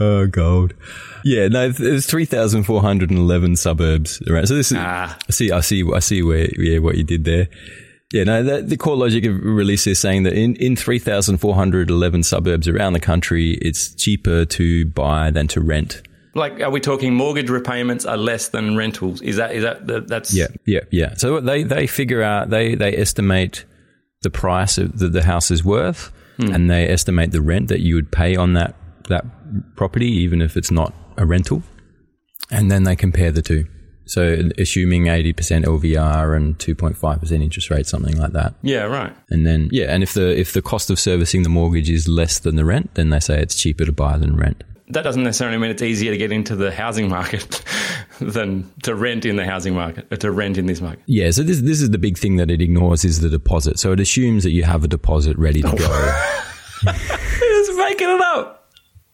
Oh, 0.00 0.26
gold. 0.26 0.74
Yeah, 1.24 1.46
no, 1.46 1.68
there's 1.70 2.06
3,411 2.06 3.54
suburbs 3.54 4.20
around. 4.28 4.46
So 4.48 4.54
this 4.56 4.72
is, 4.72 4.78
Ah. 4.80 5.16
I 5.28 5.32
see, 5.32 5.52
I 5.52 5.60
see, 5.60 5.84
I 5.94 6.00
see 6.00 6.22
where, 6.24 6.48
yeah, 6.58 6.78
what 6.78 6.96
you 6.96 7.04
did 7.04 7.24
there. 7.24 7.48
Yeah, 8.12 8.24
no, 8.24 8.42
the, 8.42 8.60
the 8.60 8.76
CoreLogic 8.76 9.26
of 9.28 9.42
release 9.42 9.86
is 9.86 9.98
saying 9.98 10.24
that 10.24 10.34
in, 10.34 10.54
in 10.56 10.76
3,411 10.76 12.22
suburbs 12.22 12.68
around 12.68 12.92
the 12.92 13.00
country, 13.00 13.52
it's 13.62 13.94
cheaper 13.94 14.44
to 14.44 14.86
buy 14.86 15.30
than 15.30 15.48
to 15.48 15.62
rent. 15.62 16.02
Like, 16.34 16.60
are 16.60 16.70
we 16.70 16.80
talking 16.80 17.14
mortgage 17.14 17.48
repayments 17.48 18.04
are 18.04 18.18
less 18.18 18.48
than 18.48 18.76
rentals? 18.76 19.22
Is 19.22 19.36
that, 19.36 19.54
is 19.54 19.62
that, 19.62 19.86
the, 19.86 20.02
that's, 20.02 20.34
Yeah, 20.34 20.48
yeah, 20.66 20.80
yeah. 20.90 21.14
So 21.14 21.40
they, 21.40 21.62
they 21.62 21.86
figure 21.86 22.22
out, 22.22 22.50
they, 22.50 22.74
they 22.74 22.94
estimate 22.96 23.64
the 24.20 24.30
price 24.30 24.76
that 24.76 25.12
the 25.12 25.22
house 25.22 25.50
is 25.50 25.64
worth 25.64 26.12
hmm. 26.36 26.54
and 26.54 26.70
they 26.70 26.88
estimate 26.88 27.32
the 27.32 27.42
rent 27.42 27.68
that 27.68 27.80
you 27.80 27.94
would 27.94 28.12
pay 28.12 28.36
on 28.36 28.52
that, 28.54 28.74
that 29.08 29.24
property, 29.74 30.08
even 30.08 30.42
if 30.42 30.56
it's 30.56 30.70
not 30.70 30.94
a 31.16 31.24
rental. 31.24 31.62
And 32.50 32.70
then 32.70 32.84
they 32.84 32.94
compare 32.94 33.32
the 33.32 33.42
two. 33.42 33.66
So 34.12 34.50
assuming 34.58 35.04
80% 35.04 35.64
LVR 35.64 36.36
and 36.36 36.58
2.5% 36.58 37.32
interest 37.32 37.70
rate, 37.70 37.86
something 37.86 38.18
like 38.18 38.32
that. 38.32 38.52
yeah, 38.60 38.82
right. 38.82 39.16
And 39.30 39.46
then, 39.46 39.70
yeah, 39.72 39.86
and 39.86 40.02
if 40.02 40.12
the, 40.12 40.38
if 40.38 40.52
the 40.52 40.60
cost 40.60 40.90
of 40.90 41.00
servicing 41.00 41.44
the 41.44 41.48
mortgage 41.48 41.88
is 41.88 42.08
less 42.08 42.38
than 42.38 42.56
the 42.56 42.64
rent, 42.66 42.92
then 42.92 43.08
they 43.08 43.20
say 43.20 43.40
it's 43.40 43.54
cheaper 43.54 43.86
to 43.86 43.92
buy 43.92 44.18
than 44.18 44.36
rent. 44.36 44.64
that 44.88 45.02
doesn't 45.02 45.22
necessarily 45.22 45.56
mean 45.56 45.70
it's 45.70 45.80
easier 45.80 46.10
to 46.10 46.18
get 46.18 46.30
into 46.30 46.54
the 46.54 46.70
housing 46.70 47.08
market 47.08 47.64
than 48.20 48.70
to 48.82 48.94
rent 48.94 49.24
in 49.24 49.36
the 49.36 49.46
housing 49.46 49.74
market, 49.74 50.06
or 50.12 50.18
to 50.18 50.30
rent 50.30 50.58
in 50.58 50.66
this 50.66 50.82
market. 50.82 51.02
Yeah, 51.06 51.30
so 51.30 51.42
this 51.42 51.62
this 51.62 51.80
is 51.80 51.88
the 51.90 51.98
big 51.98 52.18
thing 52.18 52.36
that 52.36 52.50
it 52.50 52.60
ignores 52.60 53.04
is 53.06 53.20
the 53.20 53.30
deposit. 53.30 53.78
So 53.78 53.92
it 53.92 54.00
assumes 54.00 54.44
that 54.44 54.50
you 54.50 54.64
have 54.64 54.84
a 54.84 54.88
deposit 54.88 55.38
ready 55.38 55.62
to 55.62 55.68
oh. 55.68 55.76
go. 55.76 56.92
It's 57.64 57.76
making 57.76 58.08
it 58.08 58.20
up. 58.20 58.61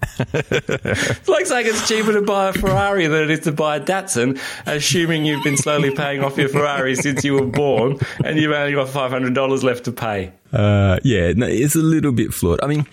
It's 0.01 1.29
like 1.29 1.47
saying 1.47 1.67
it's 1.67 1.89
cheaper 1.89 2.13
to 2.13 2.23
buy 2.23 2.49
a 2.49 2.53
Ferrari 2.53 3.07
than 3.07 3.25
it 3.25 3.31
is 3.31 3.41
to 3.41 3.53
buy 3.53 3.77
a 3.77 3.81
Datsun, 3.81 4.41
assuming 4.67 5.25
you've 5.25 5.43
been 5.43 5.57
slowly 5.57 5.91
paying 5.95 6.23
off 6.23 6.37
your 6.37 6.49
Ferrari 6.49 6.95
since 6.95 7.25
you 7.25 7.35
were 7.35 7.47
born 7.47 7.99
and 8.25 8.39
you've 8.39 8.53
only 8.53 8.73
got 8.73 8.89
$500 8.89 9.63
left 9.63 9.85
to 9.85 9.93
pay. 9.93 10.33
Uh, 10.53 10.99
yeah, 11.03 11.33
no, 11.33 11.47
it's 11.47 11.75
a 11.75 11.81
little 11.81 12.13
bit 12.13 12.33
flawed. 12.33 12.61
I 12.63 12.67
mean, 12.67 12.87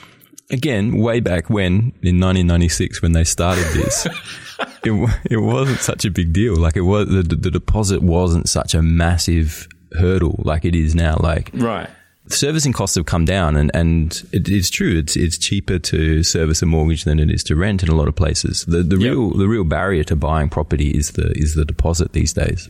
again, 0.50 0.98
way 0.98 1.20
back 1.20 1.50
when 1.50 1.94
in 2.02 2.20
1996 2.20 3.02
when 3.02 3.12
they 3.14 3.24
started 3.24 3.66
this, 3.74 4.06
it 4.84 5.20
it 5.30 5.38
wasn't 5.38 5.80
such 5.80 6.06
a 6.06 6.12
big 6.12 6.34
deal. 6.34 6.56
Like 6.56 6.76
it 6.76 6.82
was 6.82 7.08
the, 7.08 7.24
the 7.24 7.52
deposit 7.52 8.02
wasn't 8.02 8.50
such 8.50 8.74
a 8.74 8.82
massive 8.82 9.68
hurdle 9.94 10.42
like 10.44 10.66
it 10.66 10.76
is 10.76 10.96
now. 10.96 11.18
Like 11.20 11.52
Right. 11.54 11.90
Servicing 12.28 12.74
costs 12.74 12.96
have 12.96 13.06
come 13.06 13.26
down 13.26 13.56
and, 13.56 13.70
and 13.74 14.24
it 14.32 14.50
is 14.50 14.70
true 14.70 14.98
it's 14.98 15.16
it's 15.16 15.38
cheaper 15.38 15.78
to 15.80 16.24
service 16.24 16.62
a 16.62 16.66
mortgage 16.66 17.04
than 17.04 17.20
it 17.20 17.30
is 17.30 17.44
to 17.44 17.56
rent 17.56 17.84
in 17.84 17.90
a 17.90 17.96
lot 17.96 18.08
of 18.08 18.16
places. 18.16 18.66
The 18.66 18.82
the 18.84 18.98
Yep. 18.98 19.10
real 19.12 19.30
the 19.32 19.48
real 19.48 19.64
barrier 19.64 20.04
to 20.06 20.16
buying 20.16 20.50
property 20.50 20.90
is 20.92 21.12
the 21.12 21.32
is 21.36 21.56
the 21.56 21.66
deposit 21.66 22.14
these 22.14 22.34
days. 22.34 22.70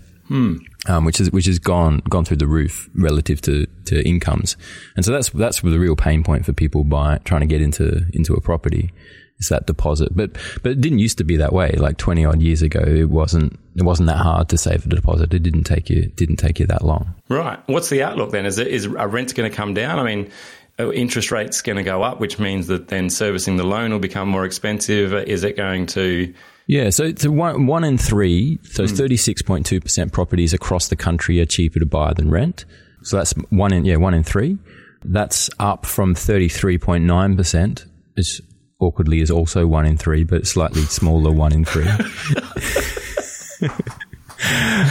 Um, 0.88 1.06
which 1.06 1.20
is 1.22 1.32
which 1.32 1.46
has 1.46 1.60
gone 1.60 2.02
gone 2.10 2.26
through 2.26 2.38
the 2.38 2.48
roof 2.48 2.90
relative 2.96 3.42
to, 3.42 3.68
to 3.86 4.04
incomes, 4.08 4.58
and 4.96 5.06
so 5.06 5.12
that's 5.12 5.30
that's 5.30 5.62
the 5.62 5.78
real 5.80 5.96
pain 5.96 6.24
point 6.24 6.46
for 6.46 6.54
people 6.54 6.84
by 6.84 7.20
trying 7.26 7.42
to 7.42 7.48
get 7.48 7.62
into 7.62 8.06
into 8.12 8.34
a 8.34 8.42
property 8.42 8.92
is 9.40 9.50
that 9.50 9.68
deposit. 9.68 10.16
But 10.16 10.32
but 10.64 10.72
it 10.74 10.82
didn't 10.82 11.00
used 11.00 11.18
to 11.18 11.24
be 11.24 11.38
that 11.38 11.54
way. 11.54 11.72
Like 11.78 11.98
twenty 11.98 12.26
odd 12.26 12.42
years 12.42 12.62
ago, 12.62 12.82
it 12.82 13.10
wasn't 13.10 13.60
it 13.76 13.84
wasn't 13.84 14.08
that 14.08 14.18
hard 14.18 14.50
to 14.50 14.58
save 14.58 14.86
a 14.86 14.90
deposit. 14.90 15.34
It 15.34 15.44
didn't 15.44 15.64
take 15.64 15.90
you 15.90 16.08
didn't 16.08 16.38
take 16.38 16.60
you 16.60 16.68
that 16.68 16.84
long. 16.84 17.16
Right. 17.30 17.60
What's 17.68 17.90
the 17.90 18.04
outlook 18.04 18.32
then? 18.32 18.46
Is 18.46 18.58
it 18.58 18.68
is 18.68 18.88
are 18.88 19.08
rents 19.08 19.34
going 19.34 19.50
to 19.50 19.56
come 19.56 19.74
down? 19.74 20.00
I 20.00 20.04
mean, 20.04 20.32
interest 20.78 21.32
rates 21.32 21.62
going 21.62 21.78
to 21.78 21.84
go 21.84 22.04
up, 22.04 22.20
which 22.20 22.40
means 22.40 22.68
that 22.68 22.88
then 22.88 23.10
servicing 23.10 23.58
the 23.58 23.64
loan 23.64 23.92
will 23.92 24.00
become 24.00 24.28
more 24.28 24.46
expensive. 24.46 25.14
Is 25.14 25.44
it 25.44 25.56
going 25.56 25.88
to? 25.88 26.34
Yeah, 26.68 26.90
so 26.90 27.04
it's 27.04 27.24
a 27.24 27.32
one, 27.32 27.68
one 27.68 27.84
in 27.84 27.98
three, 27.98 28.58
so 28.64 28.88
hmm. 28.88 28.94
36.2% 28.94 30.12
properties 30.12 30.52
across 30.52 30.88
the 30.88 30.96
country 30.96 31.40
are 31.40 31.46
cheaper 31.46 31.78
to 31.80 31.86
buy 31.86 32.12
than 32.14 32.32
rent. 32.32 32.66
So 33.04 33.18
that's 33.18 33.34
one 33.50 33.72
in 33.72 33.86
yeah 33.86 33.98
one 33.98 34.16
in 34.16 34.24
three. 34.24 34.58
That's 35.04 35.50
up 35.60 35.86
from 35.86 36.16
thirty 36.16 36.50
three 36.50 36.80
point 36.80 37.04
nine 37.04 37.38
percent. 37.38 37.86
It's 38.18 38.42
awkwardly 38.80 39.22
is 39.22 39.32
also 39.32 39.66
one 39.68 39.86
in 39.86 39.98
three, 39.98 40.24
but 40.24 40.48
slightly 40.48 40.82
smaller 40.84 41.32
one 41.32 41.54
in 41.54 41.66
three. 41.66 41.88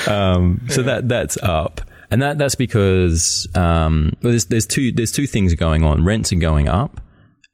um, 0.08 0.60
so 0.68 0.82
that 0.82 1.08
that's 1.08 1.36
up, 1.42 1.80
and 2.10 2.22
that 2.22 2.38
that's 2.38 2.54
because 2.54 3.48
um, 3.54 4.12
well, 4.22 4.30
there's 4.30 4.46
there's 4.46 4.66
two 4.66 4.92
there's 4.92 5.12
two 5.12 5.26
things 5.26 5.54
going 5.54 5.84
on. 5.84 6.04
Rents 6.04 6.32
are 6.32 6.36
going 6.36 6.68
up, 6.68 7.00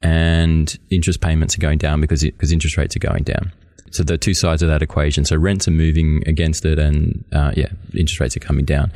and 0.01 0.77
interest 0.89 1.21
payments 1.21 1.57
are 1.57 1.61
going 1.61 1.77
down 1.77 2.01
because 2.01 2.21
because 2.23 2.51
interest 2.51 2.77
rates 2.77 2.95
are 2.95 2.99
going 2.99 3.23
down. 3.23 3.51
So 3.91 4.03
the 4.03 4.17
two 4.17 4.33
sides 4.33 4.61
of 4.61 4.69
that 4.69 4.81
equation. 4.81 5.25
So 5.25 5.35
rents 5.35 5.67
are 5.67 5.71
moving 5.71 6.23
against 6.25 6.65
it, 6.65 6.79
and 6.79 7.23
uh, 7.33 7.51
yeah, 7.55 7.67
interest 7.93 8.19
rates 8.19 8.35
are 8.37 8.39
coming 8.41 8.65
down. 8.65 8.91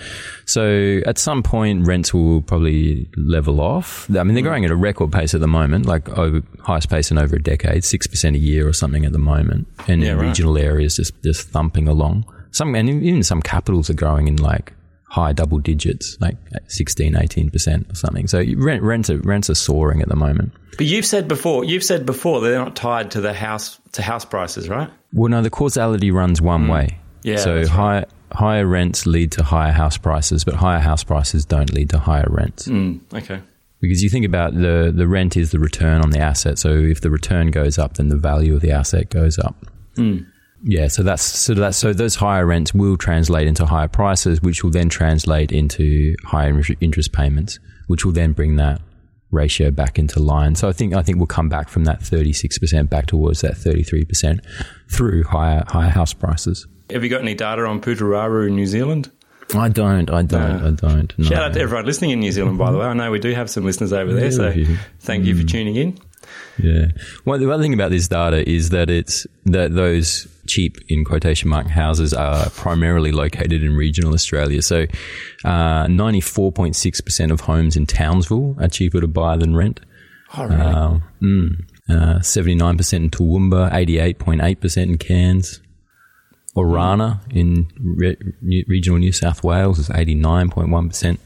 So 0.46 1.02
at 1.06 1.18
some 1.18 1.44
point, 1.44 1.86
rents 1.86 2.14
will 2.14 2.42
probably 2.42 3.08
level 3.18 3.60
off. 3.62 4.10
I 4.16 4.24
mean, 4.24 4.36
they're 4.36 4.44
growing 4.44 4.66
at 4.66 4.72
a 4.72 4.76
record 4.76 5.12
pace 5.12 5.34
at 5.34 5.42
the 5.42 5.48
moment, 5.48 5.86
like 5.86 6.08
over, 6.18 6.42
highest 6.62 6.90
pace 6.90 7.12
in 7.12 7.18
over 7.18 7.36
a 7.36 7.42
decade, 7.42 7.84
six 7.84 8.08
percent 8.08 8.36
a 8.36 8.40
year 8.40 8.68
or 8.68 8.74
something 8.74 9.06
at 9.06 9.12
the 9.12 9.20
moment, 9.20 9.68
and 9.88 10.02
Yeah, 10.02 10.14
in 10.14 10.18
right. 10.18 10.28
regional 10.28 10.58
areas 10.58 10.96
just 10.96 11.14
just 11.24 11.50
thumping 11.50 11.88
along. 11.88 12.26
Some 12.52 12.74
and 12.76 12.90
even 12.90 13.22
some 13.24 13.42
capitals 13.42 13.90
are 13.90 13.94
growing 13.96 14.28
in 14.30 14.38
like 14.38 14.72
high 15.08 15.34
double 15.34 15.60
digits, 15.60 16.18
like 16.20 16.38
16, 16.68 17.16
18 17.16 17.50
percent 17.50 17.92
or 17.92 17.96
something. 17.96 18.28
So 18.28 18.44
rent, 18.58 18.84
rents 18.84 19.10
are 19.10 19.18
rents 19.20 19.50
are 19.50 19.56
soaring 19.56 20.02
at 20.02 20.10
the 20.10 20.16
moment. 20.16 20.52
But 20.78 20.88
you've 20.88 21.06
said 21.06 21.28
before, 21.28 21.64
you've 21.64 21.84
said 21.84 22.06
before 22.06 22.42
they're 22.42 22.60
not 22.60 22.76
tied 22.76 23.12
to 23.12 23.22
the 23.22 23.34
house 23.34 23.80
to 23.94 24.02
house 24.02 24.26
prices, 24.26 24.68
right? 24.68 24.90
Well, 25.14 25.30
no, 25.30 25.42
the 25.42 25.50
causality 25.50 26.12
runs 26.12 26.42
one 26.42 26.68
way. 26.68 26.88
Mm. 26.88 27.00
Yeah, 27.24 27.38
So 27.38 27.66
high, 27.66 28.06
higher 28.32 28.68
rents 28.68 29.06
lead 29.08 29.32
to 29.34 29.44
higher 29.44 29.72
house 29.72 29.98
prices, 29.98 30.44
but 30.44 30.56
higher 30.56 30.80
house 30.80 31.04
prices 31.04 31.46
don't 31.46 31.74
lead 31.74 31.90
to 31.92 31.98
higher 31.98 32.28
rents. 32.30 32.68
Mm, 32.68 33.02
okay. 33.14 33.42
Because 33.82 34.04
you 34.04 34.10
think 34.10 34.26
about 34.26 34.54
the 34.54 34.92
the 34.96 35.08
rent 35.08 35.38
is 35.38 35.52
the 35.52 35.60
return 35.60 36.02
on 36.02 36.10
the 36.12 36.20
asset. 36.20 36.60
So 36.60 36.70
if 36.70 37.02
the 37.02 37.10
return 37.10 37.52
goes 37.52 37.78
up, 37.78 37.96
then 37.96 38.10
the 38.10 38.18
value 38.18 38.56
of 38.56 38.62
the 38.62 38.72
asset 38.72 39.10
goes 39.10 39.40
up. 39.40 39.56
Mm. 39.96 40.26
Yeah, 40.68 40.88
so 40.88 41.04
that's 41.04 41.22
so 41.22 41.54
that's 41.54 41.78
so 41.78 41.94
those 41.94 42.16
higher 42.16 42.44
rents 42.44 42.74
will 42.74 42.98
translate 42.98 43.48
into 43.48 43.68
higher 43.68 43.88
prices, 43.88 44.42
which 44.42 44.64
will 44.64 44.72
then 44.72 44.90
translate 44.90 45.52
into 45.52 46.16
higher 46.24 46.60
interest 46.82 47.14
payments, 47.14 47.60
which 47.86 48.04
will 48.04 48.12
then 48.12 48.34
bring 48.34 48.56
that 48.56 48.82
ratio 49.30 49.70
back 49.70 50.00
into 50.00 50.20
line. 50.20 50.56
So 50.56 50.68
I 50.68 50.72
think 50.72 50.96
I 50.96 51.04
think 51.04 51.20
we'll 51.20 51.28
come 51.28 51.50
back 51.50 51.70
from 51.70 51.84
that 51.84 52.02
thirty 52.02 52.34
six 52.34 52.58
percent 52.58 52.90
back 52.90 53.06
towards 53.06 53.42
that 53.42 53.58
thirty 53.58 53.84
three 53.84 54.06
percent 54.06 54.42
through 54.90 55.26
higher 55.26 55.64
higher 55.68 55.92
house 55.92 56.14
prices. 56.14 56.66
Have 56.90 57.04
you 57.04 57.12
got 57.12 57.22
any 57.22 57.36
data 57.36 57.64
on 57.64 57.80
Putaruru 57.80 58.48
in 58.48 58.56
New 58.56 58.66
Zealand? 58.66 59.12
I 59.54 59.70
don't, 59.70 60.10
I 60.10 60.24
don't, 60.24 60.32
No. 60.32 60.68
I 60.68 60.72
don't. 60.72 61.20
No. 61.20 61.26
Shout 61.26 61.44
out 61.44 61.54
to 61.54 61.60
everyone 61.60 61.86
listening 61.86 62.10
in 62.10 62.20
New 62.20 62.32
Zealand, 62.32 62.58
by 62.58 62.72
the 62.72 62.80
way. 62.80 62.88
I 62.88 62.94
know 62.94 63.12
we 63.12 63.20
do 63.20 63.32
have 63.36 63.52
some 63.52 63.64
listeners 63.64 63.94
over 63.94 64.12
there, 64.12 64.32
so 64.32 64.52
thank 65.00 65.26
you 65.26 65.36
for 65.36 65.44
mm. 65.44 65.52
tuning 65.52 65.76
in. 65.76 66.00
Yeah. 66.58 66.88
Well, 67.26 67.38
the 67.38 67.52
other 67.52 67.62
thing 67.62 67.76
about 67.76 67.92
this 67.92 68.08
data 68.08 68.48
is 68.50 68.70
that 68.70 68.90
it's 68.90 69.28
that 69.46 69.76
those 69.76 70.28
cheap 70.48 70.78
in 70.88 71.04
quotation 71.06 71.50
mark 71.50 71.68
houses 71.68 72.14
are 72.14 72.50
primarily 72.52 73.12
located 73.12 73.64
in 73.64 73.76
regional 73.76 74.14
Australia. 74.14 74.62
So, 74.62 74.86
uh, 75.44 75.88
ninety 75.88 76.22
four 76.22 76.52
point 76.52 76.76
six 76.76 77.02
percent 77.02 77.32
of 77.32 77.42
homes 77.42 77.76
in 77.76 77.86
Townsville 77.86 78.56
are 78.60 78.68
cheaper 78.68 79.02
to 79.02 79.08
buy 79.08 79.38
than 79.38 79.56
rent. 79.56 79.80
Oh, 80.38 80.46
really? 80.46 80.62
Um, 80.62 81.04
mm, 81.90 82.26
Seventy 82.26 82.56
nine 82.56 82.78
percent 82.78 83.04
in 83.04 83.10
Toowoomba, 83.10 83.74
eighty 83.74 84.00
eight 84.00 84.20
point 84.20 84.42
eight 84.42 84.62
percent 84.62 84.92
in 84.92 84.98
Cairns. 84.98 85.62
Orana 86.56 87.20
in 87.34 87.68
re- 87.80 88.16
regional 88.68 88.98
New 88.98 89.12
South 89.12 89.44
Wales 89.44 89.78
is 89.78 89.90
eighty 89.90 90.16
nine 90.16 90.50
point 90.50 90.70
one 90.70 90.88
percent. 90.88 91.20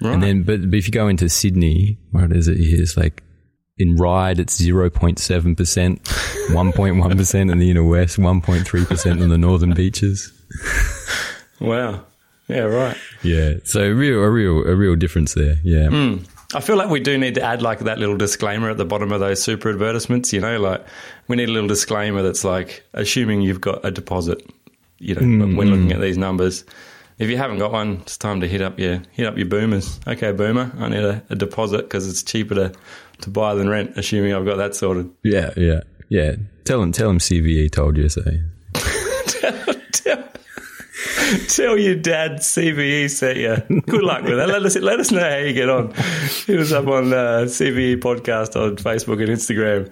And 0.00 0.22
then, 0.22 0.44
but, 0.44 0.70
but 0.70 0.78
if 0.78 0.86
you 0.86 0.92
go 0.92 1.08
into 1.08 1.28
Sydney, 1.28 1.98
what 2.12 2.30
is 2.30 2.46
it 2.46 2.56
here? 2.56 2.80
It's 2.80 2.96
like 2.96 3.24
in 3.78 3.96
Ryde, 3.96 4.40
it's 4.40 4.60
0.7%, 4.60 5.56
1.1% 5.56 7.34
in 7.52 7.58
the 7.58 7.70
inner 7.70 7.84
west, 7.84 8.18
1.3% 8.18 9.22
in 9.22 9.28
the 9.28 9.38
northern 9.38 9.74
beaches. 9.74 10.32
wow. 11.60 12.04
Yeah, 12.48 12.60
right. 12.60 12.96
Yeah. 13.22 13.54
So 13.64 13.88
real, 13.88 14.22
a 14.22 14.30
real, 14.30 14.66
a 14.66 14.74
real 14.74 14.96
difference 14.96 15.34
there. 15.34 15.56
Yeah. 15.62 15.88
Hmm. 15.88 16.16
I 16.54 16.60
feel 16.60 16.76
like 16.76 16.88
we 16.88 17.00
do 17.00 17.18
need 17.18 17.34
to 17.34 17.42
add 17.42 17.60
like 17.60 17.80
that 17.80 17.98
little 17.98 18.16
disclaimer 18.16 18.70
at 18.70 18.78
the 18.78 18.86
bottom 18.86 19.12
of 19.12 19.20
those 19.20 19.42
super 19.42 19.68
advertisements. 19.68 20.32
You 20.32 20.40
know, 20.40 20.58
like 20.58 20.82
we 21.28 21.36
need 21.36 21.50
a 21.50 21.52
little 21.52 21.68
disclaimer 21.68 22.22
that's 22.22 22.42
like 22.42 22.82
assuming 22.94 23.42
you've 23.42 23.60
got 23.60 23.84
a 23.84 23.90
deposit. 23.90 24.42
You 24.98 25.14
know, 25.14 25.56
when 25.56 25.70
looking 25.70 25.86
hmm. 25.88 25.92
at 25.92 26.00
these 26.00 26.16
numbers, 26.16 26.64
if 27.18 27.28
you 27.28 27.36
haven't 27.36 27.58
got 27.58 27.72
one, 27.72 27.98
it's 28.02 28.16
time 28.16 28.40
to 28.40 28.48
hit 28.48 28.62
up 28.62 28.78
your 28.78 29.02
hit 29.12 29.26
up 29.26 29.36
your 29.36 29.46
boomers. 29.46 30.00
Okay, 30.06 30.32
boomer, 30.32 30.72
I 30.78 30.88
need 30.88 31.04
a, 31.04 31.22
a 31.28 31.36
deposit 31.36 31.82
because 31.82 32.08
it's 32.08 32.22
cheaper 32.22 32.54
to 32.54 32.72
to 33.22 33.30
buy 33.30 33.54
than 33.54 33.68
rent. 33.68 33.92
Assuming 33.96 34.34
I've 34.34 34.44
got 34.44 34.56
that 34.56 34.74
sorted. 34.74 35.10
Yeah. 35.22 35.50
Yeah. 35.56 35.80
Yeah. 36.08 36.36
Tell 36.64 36.82
him, 36.82 36.92
tell 36.92 37.10
him 37.10 37.18
CVE 37.18 37.70
told 37.70 37.96
you 37.96 38.08
so. 38.08 38.22
Tell, 41.48 41.78
your 41.78 41.94
dad 41.94 42.38
CVE 42.38 43.10
sent 43.10 43.38
you. 43.38 43.80
Good 43.82 44.02
luck 44.02 44.22
with 44.24 44.36
that. 44.36 44.48
Let 44.48 44.62
us 44.62 44.76
let 44.76 45.00
us 45.00 45.10
know 45.10 45.20
how 45.20 45.36
you 45.36 45.52
get 45.52 45.68
on. 45.68 45.92
Hit 46.46 46.60
us 46.60 46.72
up 46.72 46.86
on 46.86 47.12
uh, 47.12 47.44
CVE 47.46 48.00
podcast 48.00 48.60
on 48.60 48.76
Facebook 48.76 49.20
and 49.20 49.28
Instagram. 49.28 49.90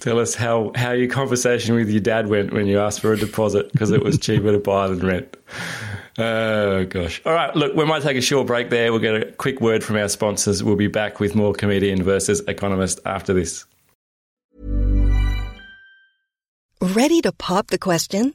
Tell 0.00 0.18
us 0.18 0.34
how 0.34 0.72
how 0.74 0.92
your 0.92 1.08
conversation 1.08 1.74
with 1.74 1.90
your 1.90 2.00
dad 2.00 2.28
went 2.28 2.52
when 2.52 2.66
you 2.66 2.78
asked 2.78 3.00
for 3.00 3.12
a 3.12 3.16
deposit 3.16 3.72
because 3.72 3.90
it 3.90 4.02
was 4.02 4.18
cheaper 4.18 4.52
to 4.52 4.58
buy 4.58 4.88
than 4.88 5.00
rent. 5.00 5.36
Oh 6.18 6.84
gosh! 6.86 7.22
All 7.24 7.32
right, 7.32 7.54
look, 7.54 7.74
we 7.74 7.84
might 7.84 8.02
take 8.02 8.16
a 8.16 8.20
short 8.20 8.46
break 8.46 8.70
there. 8.70 8.90
We'll 8.90 9.00
get 9.00 9.14
a 9.14 9.32
quick 9.32 9.60
word 9.60 9.84
from 9.84 9.96
our 9.96 10.08
sponsors. 10.08 10.64
We'll 10.64 10.76
be 10.76 10.88
back 10.88 11.20
with 11.20 11.34
more 11.34 11.52
comedian 11.52 12.02
versus 12.02 12.40
economist 12.48 13.00
after 13.04 13.32
this. 13.32 13.64
Ready 16.80 17.20
to 17.22 17.32
pop 17.32 17.68
the 17.68 17.78
question? 17.78 18.34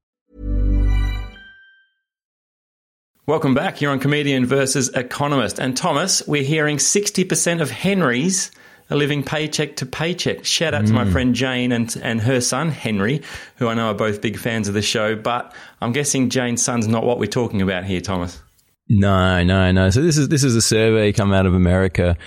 Welcome 3.27 3.53
back. 3.53 3.81
You're 3.81 3.91
on 3.91 3.99
Comedian 3.99 4.47
versus 4.47 4.89
Economist. 4.89 5.59
And 5.59 5.77
Thomas, 5.77 6.27
we're 6.27 6.41
hearing 6.41 6.77
60% 6.77 7.61
of 7.61 7.69
Henrys 7.69 8.49
are 8.89 8.97
living 8.97 9.21
paycheck 9.21 9.75
to 9.75 9.85
paycheck. 9.85 10.43
Shout 10.43 10.73
out 10.73 10.87
to 10.87 10.93
my 10.93 11.05
friend 11.05 11.35
Jane 11.35 11.71
and, 11.71 11.95
and 12.01 12.19
her 12.19 12.41
son, 12.41 12.71
Henry, 12.71 13.21
who 13.57 13.67
I 13.67 13.75
know 13.75 13.91
are 13.91 13.93
both 13.93 14.21
big 14.21 14.39
fans 14.39 14.67
of 14.67 14.73
the 14.73 14.81
show. 14.81 15.15
But 15.15 15.53
I'm 15.81 15.91
guessing 15.91 16.31
Jane's 16.31 16.63
son's 16.63 16.87
not 16.87 17.03
what 17.03 17.19
we're 17.19 17.27
talking 17.27 17.61
about 17.61 17.83
here, 17.83 18.01
Thomas. 18.01 18.41
No, 18.89 19.43
no, 19.43 19.71
no. 19.71 19.91
So 19.91 20.01
this 20.01 20.17
is 20.17 20.29
this 20.29 20.43
is 20.43 20.55
a 20.55 20.61
survey 20.61 21.13
come 21.13 21.31
out 21.31 21.45
of 21.45 21.53
America, 21.53 22.17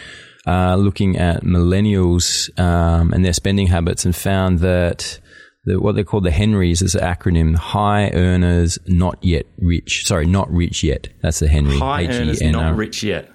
uh, 0.47 0.77
looking 0.77 1.19
at 1.19 1.43
millennials 1.43 2.57
um, 2.59 3.13
and 3.13 3.25
their 3.25 3.33
spending 3.33 3.67
habits, 3.67 4.05
and 4.05 4.15
found 4.15 4.61
that 4.61 5.19
the, 5.65 5.81
what 5.81 5.95
they 5.95 6.05
call 6.05 6.21
the 6.21 6.31
Henrys 6.31 6.83
is 6.83 6.95
an 6.95 7.03
acronym: 7.03 7.57
High 7.57 8.11
Earners 8.11 8.79
Not 8.87 9.19
Yet 9.23 9.47
Rich. 9.59 10.07
Sorry, 10.07 10.27
not 10.27 10.51
rich 10.51 10.83
yet. 10.83 11.09
That's 11.23 11.39
the 11.39 11.49
Henry. 11.49 11.79
High 11.79 12.07
earners 12.07 12.43
not 12.43 12.77
rich 12.77 13.03
yet. 13.03 13.31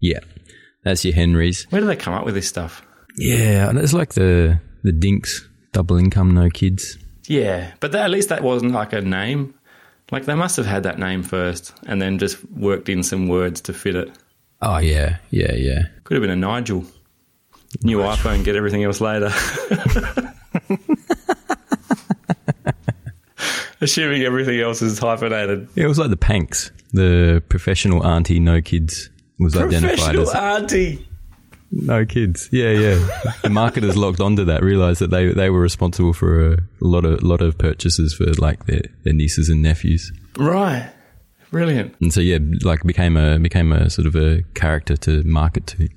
Yeah, 0.00 0.20
that's 0.84 1.04
your 1.04 1.14
Henrys. 1.14 1.66
Where 1.70 1.80
do 1.80 1.86
they 1.86 1.96
come 1.96 2.14
up 2.14 2.24
with 2.24 2.34
this 2.34 2.48
stuff? 2.48 2.82
Yeah, 3.18 3.68
and 3.68 3.78
it's 3.78 3.92
like 3.92 4.14
the 4.14 4.60
the 4.82 4.92
dinks, 4.92 5.46
double 5.72 5.96
income, 5.96 6.32
no 6.32 6.48
kids. 6.48 6.96
Yeah, 7.28 7.72
but 7.80 7.92
that, 7.92 8.04
at 8.04 8.10
least 8.10 8.30
that 8.30 8.42
wasn't 8.42 8.72
like 8.72 8.92
a 8.92 9.02
name. 9.02 9.54
Like 10.10 10.24
they 10.24 10.34
must 10.34 10.56
have 10.56 10.66
had 10.66 10.82
that 10.84 10.98
name 10.98 11.22
first 11.22 11.72
and 11.86 12.00
then 12.00 12.18
just 12.18 12.42
worked 12.50 12.88
in 12.88 13.02
some 13.02 13.28
words 13.28 13.60
to 13.62 13.72
fit 13.72 13.94
it. 13.94 14.10
Oh 14.62 14.78
yeah, 14.78 15.18
yeah, 15.30 15.52
yeah. 15.52 15.82
Could 16.04 16.16
have 16.16 16.22
been 16.22 16.30
a 16.30 16.36
Nigel. 16.36 16.84
New 17.82 17.98
iPhone, 17.98 18.42
get 18.44 18.56
everything 18.56 18.82
else 18.82 19.00
later. 19.00 19.30
Assuming 23.80 24.22
everything 24.22 24.60
else 24.60 24.82
is 24.82 24.98
hyphenated. 24.98 25.68
Yeah, 25.74 25.84
it 25.84 25.88
was 25.88 25.98
like 25.98 26.10
the 26.10 26.16
Panks, 26.16 26.70
the 26.92 27.42
professional 27.48 28.06
auntie, 28.06 28.38
no 28.40 28.60
kids 28.60 29.08
was 29.38 29.56
identified 29.56 29.96
Professional 30.14 30.30
as 30.30 30.34
auntie. 30.62 31.08
no 31.72 32.04
kids. 32.04 32.48
Yeah, 32.52 32.72
yeah. 32.72 33.20
the 33.42 33.48
marketers 33.50 33.96
locked 33.96 34.20
onto 34.20 34.44
that, 34.44 34.62
realized 34.62 35.00
that 35.00 35.10
they 35.10 35.32
they 35.32 35.48
were 35.50 35.60
responsible 35.60 36.12
for 36.12 36.52
a 36.52 36.58
lot 36.80 37.04
of 37.06 37.22
lot 37.22 37.40
of 37.40 37.56
purchases 37.56 38.12
for 38.12 38.26
like 38.34 38.66
their, 38.66 38.82
their 39.04 39.14
nieces 39.14 39.48
and 39.48 39.62
nephews, 39.62 40.12
Right. 40.36 40.90
Brilliant. 41.50 41.94
and 42.00 42.12
so 42.12 42.20
yeah, 42.20 42.38
like 42.62 42.82
became 42.84 43.16
a 43.16 43.38
became 43.38 43.72
a 43.72 43.88
sort 43.90 44.06
of 44.06 44.14
a 44.14 44.42
character 44.54 44.96
to 44.98 45.22
market 45.24 45.66
to. 45.68 45.88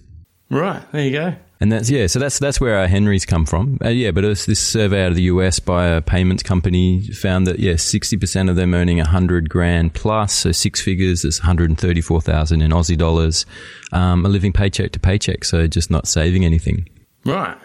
Right. 0.50 0.82
There 0.92 1.04
you 1.04 1.12
go. 1.12 1.36
And 1.64 1.72
that's 1.72 1.90
yeah, 1.90 2.08
so 2.08 2.20
that's 2.20 2.40
that's 2.40 2.60
where 2.60 2.78
our 2.78 2.88
Henrys 2.88 3.26
come 3.26 3.46
from. 3.46 3.78
Uh, 3.82 3.88
yeah, 3.88 4.12
but 4.12 4.24
this 4.24 4.60
survey 4.60 5.06
out 5.06 5.12
of 5.12 5.16
the 5.16 5.24
US 5.24 5.60
by 5.62 5.88
a 5.88 6.02
payments 6.02 6.44
company 6.44 7.00
found 7.04 7.48
that 7.48 7.58
yeah, 7.58 7.78
sixty 7.78 8.18
percent 8.18 8.50
of 8.50 8.58
them 8.58 8.74
earning 8.74 9.00
a 9.00 9.08
hundred 9.08 9.50
grand 9.50 9.94
plus, 9.94 10.34
so 10.34 10.52
six 10.52 10.82
figures. 10.82 11.22
That's 11.22 11.40
one 11.40 11.46
hundred 11.46 11.70
and 11.70 11.80
thirty 11.80 12.02
four 12.02 12.20
thousand 12.20 12.64
in 12.64 12.72
Aussie 12.72 12.98
dollars, 12.98 13.46
um, 13.94 14.26
are 14.26 14.30
living 14.30 14.52
paycheck 14.52 14.92
to 14.92 15.00
paycheck, 15.00 15.46
so 15.46 15.66
just 15.66 15.90
not 15.90 16.06
saving 16.06 16.44
anything. 16.44 16.90
Right. 17.24 17.58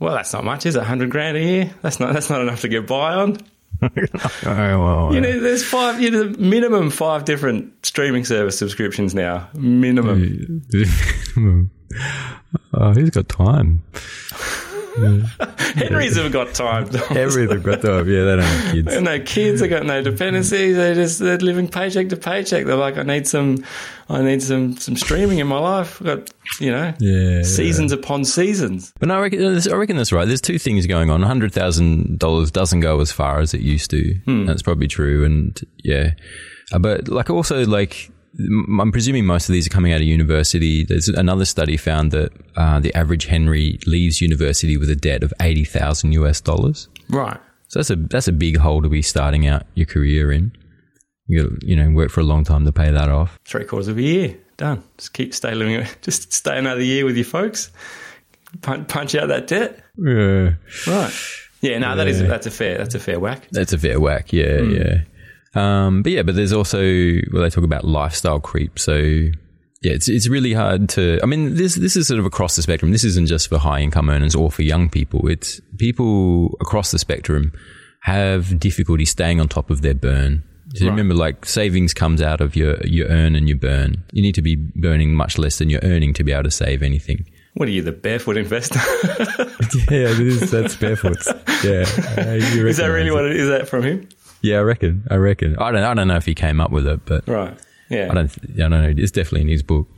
Well, 0.00 0.14
that's 0.16 0.32
not 0.32 0.42
much, 0.42 0.66
is 0.66 0.74
it? 0.74 0.82
Hundred 0.82 1.10
grand 1.10 1.36
a 1.36 1.40
year. 1.40 1.74
That's 1.80 2.00
not. 2.00 2.12
That's 2.12 2.28
not 2.28 2.40
enough 2.40 2.62
to 2.62 2.68
get 2.68 2.88
by 2.88 3.14
on. 3.14 3.38
Oh 3.82 4.84
well, 4.84 5.14
You 5.14 5.20
know, 5.20 5.38
there's 5.38 5.62
five. 5.64 6.00
You 6.00 6.10
know, 6.10 6.24
minimum 6.40 6.90
five 6.90 7.24
different 7.24 7.86
streaming 7.86 8.24
service 8.24 8.58
subscriptions 8.58 9.14
now. 9.14 9.48
Minimum. 9.54 10.62
oh, 12.74 12.92
who's 12.92 13.10
got 13.10 13.28
time? 13.28 13.82
Henrys 14.96 16.16
have 16.16 16.30
got 16.32 16.54
time. 16.54 16.84
Everything 17.10 17.62
got 17.62 17.82
time. 17.82 18.08
Yeah, 18.08 18.24
they 18.24 18.36
don't 18.36 18.42
have 18.42 18.72
kids. 18.72 18.86
They 18.86 18.94
got 18.94 19.02
no 19.02 19.20
kids. 19.20 19.60
They 19.60 19.68
got 19.68 19.86
no 19.86 20.02
dependencies. 20.02 20.76
They 20.76 20.94
just 20.94 21.18
they're 21.18 21.38
living 21.38 21.68
paycheck 21.68 22.08
to 22.10 22.16
paycheck. 22.16 22.64
They're 22.64 22.76
like, 22.76 22.96
I 22.96 23.02
need 23.02 23.26
some, 23.26 23.64
I 24.08 24.22
need 24.22 24.42
some 24.42 24.76
some 24.76 24.96
streaming 24.96 25.38
in 25.38 25.46
my 25.48 25.58
life. 25.58 26.00
I've 26.00 26.06
got 26.06 26.30
you 26.60 26.70
know, 26.70 26.94
Yeah, 27.00 27.42
seasons 27.42 27.90
upon 27.90 28.24
seasons. 28.24 28.92
But 29.00 29.08
no, 29.08 29.16
I 29.16 29.20
reckon, 29.22 29.44
I 29.44 29.74
reckon 29.74 29.96
that's 29.96 30.12
right. 30.12 30.26
There's 30.26 30.40
two 30.40 30.58
things 30.60 30.86
going 30.86 31.10
on. 31.10 31.22
hundred 31.22 31.52
thousand 31.52 32.18
dollars 32.20 32.50
doesn't 32.52 32.80
go 32.80 33.00
as 33.00 33.10
far 33.10 33.40
as 33.40 33.52
it 33.54 33.60
used 33.62 33.90
to. 33.90 34.14
That's 34.46 34.62
probably 34.62 34.86
true. 34.86 35.24
And 35.24 35.60
yeah, 35.82 36.12
uh, 36.72 36.78
but 36.78 37.08
like 37.08 37.30
also 37.30 37.66
like 37.66 38.10
m- 38.10 38.13
I'm 38.38 38.90
presuming 38.90 39.26
most 39.26 39.48
of 39.48 39.52
these 39.52 39.66
are 39.66 39.70
coming 39.70 39.92
out 39.92 40.00
of 40.00 40.06
university. 40.06 40.84
There's 40.84 41.08
another 41.08 41.44
study 41.44 41.76
found 41.76 42.10
that 42.10 42.32
uh, 42.56 42.80
the 42.80 42.94
average 42.94 43.26
Henry 43.26 43.78
leaves 43.86 44.20
university 44.20 44.76
with 44.76 44.90
a 44.90 44.96
debt 44.96 45.22
of 45.22 45.32
eighty 45.40 45.64
thousand 45.64 46.12
US 46.12 46.40
dollars. 46.40 46.88
Right. 47.08 47.38
So 47.68 47.78
that's 47.78 47.90
a 47.90 47.96
that's 47.96 48.28
a 48.28 48.32
big 48.32 48.56
hole 48.56 48.82
to 48.82 48.88
be 48.88 49.02
starting 49.02 49.46
out 49.46 49.64
your 49.74 49.86
career 49.86 50.32
in. 50.32 50.52
You 51.26 51.56
you 51.62 51.76
know 51.76 51.90
work 51.90 52.10
for 52.10 52.20
a 52.20 52.24
long 52.24 52.44
time 52.44 52.64
to 52.64 52.72
pay 52.72 52.90
that 52.90 53.08
off. 53.08 53.38
Three 53.44 53.64
quarters 53.64 53.88
of 53.88 53.98
a 53.98 54.02
year 54.02 54.36
done. 54.56 54.82
Just 54.98 55.12
keep 55.12 55.34
stay 55.34 55.54
living. 55.54 55.86
Just 56.02 56.32
stay 56.32 56.58
another 56.58 56.82
year 56.82 57.04
with 57.04 57.16
your 57.16 57.24
folks. 57.24 57.70
Punch, 58.62 58.88
punch 58.88 59.14
out 59.14 59.28
that 59.28 59.46
debt. 59.46 59.82
Yeah. 59.96 60.54
Right. 60.86 61.12
Yeah. 61.60 61.78
No, 61.78 61.96
that 61.96 62.08
is 62.08 62.20
that's 62.20 62.46
a 62.46 62.50
fair 62.50 62.78
that's 62.78 62.94
a 62.94 63.00
fair 63.00 63.18
whack. 63.20 63.48
That's 63.52 63.72
a 63.72 63.78
fair 63.78 64.00
whack, 64.00 64.32
yeah, 64.32 64.60
yeah. 64.60 65.02
Um, 65.54 66.02
but 66.02 66.12
yeah, 66.12 66.22
but 66.22 66.34
there's 66.34 66.52
also 66.52 66.80
well, 67.32 67.42
they 67.42 67.50
talk 67.50 67.64
about 67.64 67.84
lifestyle 67.84 68.40
creep. 68.40 68.78
So 68.78 68.96
yeah, 68.96 69.92
it's 69.92 70.08
it's 70.08 70.28
really 70.28 70.52
hard 70.52 70.88
to. 70.90 71.20
I 71.22 71.26
mean, 71.26 71.54
this 71.54 71.74
this 71.76 71.96
is 71.96 72.08
sort 72.08 72.18
of 72.20 72.26
across 72.26 72.56
the 72.56 72.62
spectrum. 72.62 72.92
This 72.92 73.04
isn't 73.04 73.26
just 73.26 73.48
for 73.48 73.58
high 73.58 73.80
income 73.80 74.08
earners 74.08 74.34
or 74.34 74.50
for 74.50 74.62
young 74.62 74.88
people. 74.88 75.28
It's 75.28 75.60
people 75.78 76.56
across 76.60 76.90
the 76.90 76.98
spectrum 76.98 77.52
have 78.00 78.58
difficulty 78.58 79.04
staying 79.04 79.40
on 79.40 79.48
top 79.48 79.70
of 79.70 79.82
their 79.82 79.94
burn. 79.94 80.42
So 80.74 80.86
Right. 80.86 80.90
remember, 80.90 81.14
like 81.14 81.46
savings 81.46 81.94
comes 81.94 82.20
out 82.20 82.40
of 82.40 82.56
your 82.56 82.76
your 82.84 83.08
earn 83.08 83.36
and 83.36 83.48
your 83.48 83.58
burn. 83.58 84.02
You 84.12 84.22
need 84.22 84.34
to 84.34 84.42
be 84.42 84.56
burning 84.56 85.14
much 85.14 85.38
less 85.38 85.58
than 85.58 85.70
you're 85.70 85.80
earning 85.84 86.14
to 86.14 86.24
be 86.24 86.32
able 86.32 86.44
to 86.44 86.50
save 86.50 86.82
anything. 86.82 87.26
What 87.54 87.68
are 87.68 87.70
you, 87.70 87.82
the 87.82 87.92
barefoot 87.92 88.36
investor? 88.36 88.80
yeah, 89.90 90.12
that's 90.50 90.74
barefoot. 90.76 91.18
Yeah, 91.62 91.82
is 91.86 92.78
that 92.78 92.88
really 92.92 93.12
what 93.12 93.24
it 93.26 93.36
is? 93.36 93.48
That 93.48 93.68
from 93.68 93.84
him? 93.84 94.08
Yeah, 94.44 94.58
I 94.58 94.62
reckon. 94.62 95.06
I 95.10 95.16
reckon. 95.16 95.56
I 95.58 95.72
don't. 95.72 95.82
I 95.82 95.94
don't 95.94 96.06
know 96.08 96.16
if 96.16 96.26
he 96.26 96.34
came 96.34 96.60
up 96.60 96.70
with 96.70 96.86
it, 96.86 97.00
but 97.06 97.26
Right. 97.26 97.56
Yeah. 97.88 98.08
I 98.10 98.14
don't. 98.14 98.30
I 98.54 98.68
don't 98.68 98.70
know. 98.70 98.94
It's 98.96 99.10
definitely 99.10 99.40
in 99.42 99.48
his 99.48 99.62
book. 99.62 99.88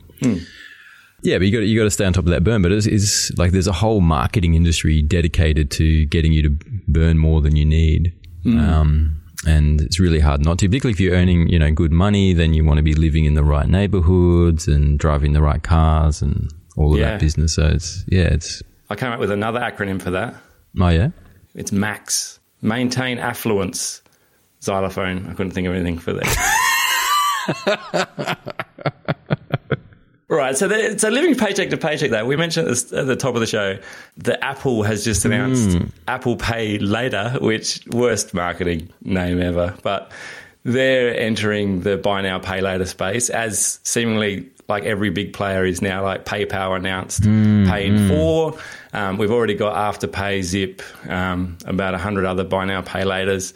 Yeah, 1.23 1.39
but 1.39 1.47
you 1.47 1.51
got 1.51 1.65
you 1.67 1.77
got 1.77 1.83
to 1.85 1.91
stay 1.91 2.05
on 2.05 2.13
top 2.13 2.25
of 2.25 2.29
that 2.29 2.43
burn. 2.43 2.61
But 2.61 2.71
it's, 2.71 2.85
it's 2.85 3.31
like 3.37 3.51
there's 3.51 3.67
a 3.67 3.73
whole 3.73 4.01
marketing 4.01 4.53
industry 4.53 5.01
dedicated 5.01 5.71
to 5.71 6.05
getting 6.05 6.31
you 6.31 6.43
to 6.43 6.57
burn 6.87 7.17
more 7.17 7.41
than 7.41 7.55
you 7.55 7.65
need. 7.65 8.13
Um, 8.45 9.21
and 9.45 9.81
it's 9.81 9.99
really 9.99 10.21
hard 10.21 10.45
not 10.45 10.57
to. 10.59 10.69
Particularly 10.69 10.93
if 10.93 10.99
you're 11.01 11.15
earning, 11.15 11.49
you 11.49 11.59
know, 11.59 11.69
good 11.71 11.91
money, 11.91 12.31
then 12.33 12.53
you 12.53 12.63
want 12.63 12.77
to 12.77 12.83
be 12.83 12.93
living 12.93 13.25
in 13.25 13.33
the 13.33 13.43
right 13.43 13.67
neighborhoods 13.67 14.67
and 14.69 14.97
driving 14.97 15.33
the 15.33 15.41
right 15.41 15.61
cars 15.61 16.21
and 16.21 16.49
all 16.77 16.93
of 16.93 16.99
Yeah. 16.99 17.11
that 17.11 17.19
business. 17.19 17.55
So 17.55 17.67
it's 17.67 18.05
yeah, 18.07 18.23
it's 18.31 18.63
I 18.89 18.95
came 18.95 19.11
up 19.11 19.19
with 19.19 19.31
another 19.31 19.59
acronym 19.59 20.01
for 20.01 20.11
that. 20.11 20.35
oh 20.79 20.87
yeah. 20.89 21.09
It's 21.55 21.71
MAX. 21.73 22.39
Maintain 22.61 23.17
affluence. 23.19 24.01
Xylophone. 24.63 25.27
I 25.27 25.33
couldn't 25.33 25.51
think 25.51 25.67
of 25.67 25.73
anything 25.73 25.97
for 25.97 26.13
that. 26.13 27.47
right. 30.27 30.57
So, 30.57 30.67
the, 30.67 30.97
so 30.97 31.09
living 31.09 31.35
paycheck 31.35 31.69
to 31.69 31.77
paycheck. 31.77 32.11
Though 32.11 32.25
we 32.25 32.35
mentioned 32.35 32.67
at 32.67 32.77
the, 32.77 32.99
at 32.99 33.07
the 33.07 33.15
top 33.15 33.35
of 33.35 33.41
the 33.41 33.47
show 33.47 33.77
that 34.17 34.43
Apple 34.43 34.83
has 34.83 35.03
just 35.03 35.25
announced 35.25 35.77
Apple 36.07 36.35
Pay 36.35 36.79
Later, 36.79 37.37
which 37.41 37.85
worst 37.87 38.33
marketing 38.33 38.89
name 39.01 39.41
ever, 39.41 39.75
but 39.83 40.11
they're 40.63 41.17
entering 41.17 41.81
the 41.81 41.97
buy 41.97 42.21
now 42.21 42.39
pay 42.39 42.59
later 42.59 42.85
space 42.85 43.29
as 43.29 43.79
seemingly 43.83 44.49
like 44.67 44.83
every 44.83 45.09
big 45.09 45.31
player 45.31 45.65
is 45.65 45.81
now 45.81 46.03
like 46.03 46.25
PayPal 46.25 46.75
announced 46.75 47.23
pay 47.23 47.87
in 47.87 48.09
four. 48.09 48.57
Um, 48.91 49.17
we've 49.17 49.31
already 49.31 49.53
got 49.53 49.75
Afterpay, 49.75 50.43
Zip, 50.43 50.81
um, 51.07 51.57
about 51.65 51.93
a 51.93 51.97
hundred 51.97 52.25
other 52.25 52.43
buy 52.43 52.65
now 52.65 52.81
pay 52.81 53.03
laters. 53.03 53.53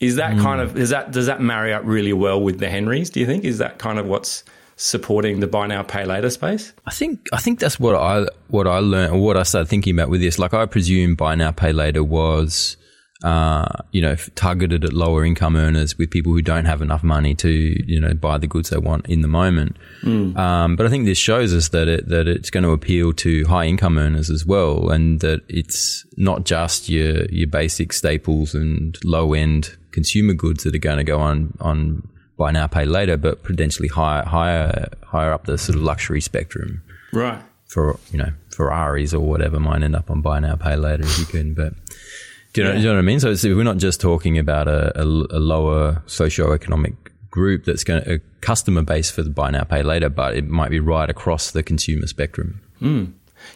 Is 0.00 0.16
that 0.16 0.38
kind 0.38 0.60
hmm. 0.60 0.68
of 0.68 0.76
is 0.76 0.90
that 0.90 1.10
does 1.10 1.26
that 1.26 1.40
marry 1.40 1.72
up 1.72 1.82
really 1.84 2.12
well 2.12 2.40
with 2.40 2.60
the 2.60 2.68
Henrys? 2.68 3.10
Do 3.10 3.20
you 3.20 3.26
think 3.26 3.44
is 3.44 3.58
that 3.58 3.78
kind 3.78 3.98
of 3.98 4.06
what's 4.06 4.44
supporting 4.76 5.40
the 5.40 5.46
buy 5.46 5.66
now 5.66 5.82
pay 5.82 6.04
later 6.04 6.30
space? 6.30 6.72
I 6.86 6.92
think 6.92 7.28
I 7.32 7.38
think 7.38 7.58
that's 7.58 7.78
what 7.78 7.96
I 7.96 8.26
what 8.46 8.66
I 8.66 8.78
learned 8.78 9.12
or 9.12 9.20
what 9.20 9.36
I 9.36 9.42
started 9.42 9.68
thinking 9.68 9.94
about 9.94 10.08
with 10.08 10.20
this. 10.20 10.38
Like 10.38 10.54
I 10.54 10.66
presume 10.66 11.16
buy 11.16 11.34
now 11.34 11.50
pay 11.50 11.72
later 11.72 12.02
was 12.02 12.77
uh, 13.24 13.66
you 13.90 14.00
know 14.00 14.14
targeted 14.36 14.84
at 14.84 14.92
lower 14.92 15.24
income 15.24 15.56
earners 15.56 15.98
with 15.98 16.08
people 16.10 16.32
who 16.32 16.40
don't 16.42 16.66
have 16.66 16.80
enough 16.80 17.02
money 17.02 17.34
to 17.34 17.48
you 17.50 18.00
know 18.00 18.14
buy 18.14 18.38
the 18.38 18.46
goods 18.46 18.70
they 18.70 18.78
want 18.78 19.06
in 19.06 19.22
the 19.22 19.28
moment. 19.28 19.76
Um, 20.04 20.76
but 20.76 20.86
I 20.86 20.88
think 20.88 21.04
this 21.04 21.18
shows 21.18 21.52
us 21.52 21.68
that 21.70 21.88
it 21.88 22.08
that 22.08 22.28
it's 22.28 22.50
going 22.50 22.62
to 22.64 22.70
appeal 22.70 23.12
to 23.14 23.44
high 23.46 23.64
income 23.66 23.98
earners 23.98 24.30
as 24.30 24.46
well, 24.46 24.90
and 24.90 25.20
that 25.20 25.40
it's 25.48 26.06
not 26.16 26.44
just 26.44 26.88
your 26.88 27.24
your 27.26 27.48
basic 27.48 27.92
staples 27.92 28.54
and 28.54 28.96
low 29.04 29.34
end 29.34 29.76
consumer 29.90 30.34
goods 30.34 30.62
that 30.64 30.74
are 30.74 30.78
going 30.78 30.98
to 30.98 31.04
go 31.04 31.18
on 31.18 31.56
on 31.60 32.06
buy 32.36 32.52
now 32.52 32.68
pay 32.68 32.84
later, 32.84 33.16
but 33.16 33.42
potentially 33.42 33.88
higher 33.88 34.22
higher 34.24 34.88
higher 35.02 35.32
up 35.32 35.46
the 35.46 35.58
sort 35.58 35.74
of 35.76 35.82
luxury 35.82 36.20
spectrum 36.20 36.82
Right. 37.12 37.42
for 37.66 37.98
you 38.12 38.18
know 38.18 38.32
Ferraris 38.54 39.12
or 39.12 39.20
whatever 39.20 39.58
might 39.58 39.82
end 39.82 39.96
up 39.96 40.08
on 40.08 40.20
buy 40.20 40.38
now 40.38 40.54
pay 40.54 40.76
later 40.76 41.02
if 41.04 41.18
you 41.18 41.24
can. 41.24 41.54
But 41.54 41.74
do 42.52 42.62
you 42.62 42.66
know, 42.66 42.72
do 42.74 42.78
you 42.78 42.84
know 42.86 42.94
what 42.94 42.98
I 42.98 43.02
mean? 43.02 43.20
So 43.20 43.34
we're 43.56 43.62
not 43.62 43.76
just 43.76 44.00
talking 44.00 44.38
about 44.38 44.68
a, 44.68 44.98
a, 45.00 45.02
a 45.04 45.40
lower 45.40 46.02
socioeconomic 46.06 46.96
group 47.30 47.64
that's 47.64 47.84
going 47.84 48.02
to 48.02 48.14
a 48.14 48.18
customer 48.40 48.82
base 48.82 49.10
for 49.10 49.22
the 49.22 49.30
buy 49.30 49.50
now 49.50 49.64
pay 49.64 49.82
later, 49.82 50.08
but 50.08 50.34
it 50.36 50.46
might 50.46 50.70
be 50.70 50.80
right 50.80 51.08
across 51.10 51.50
the 51.50 51.62
consumer 51.62 52.06
spectrum. 52.06 52.60
Hmm. 52.78 53.04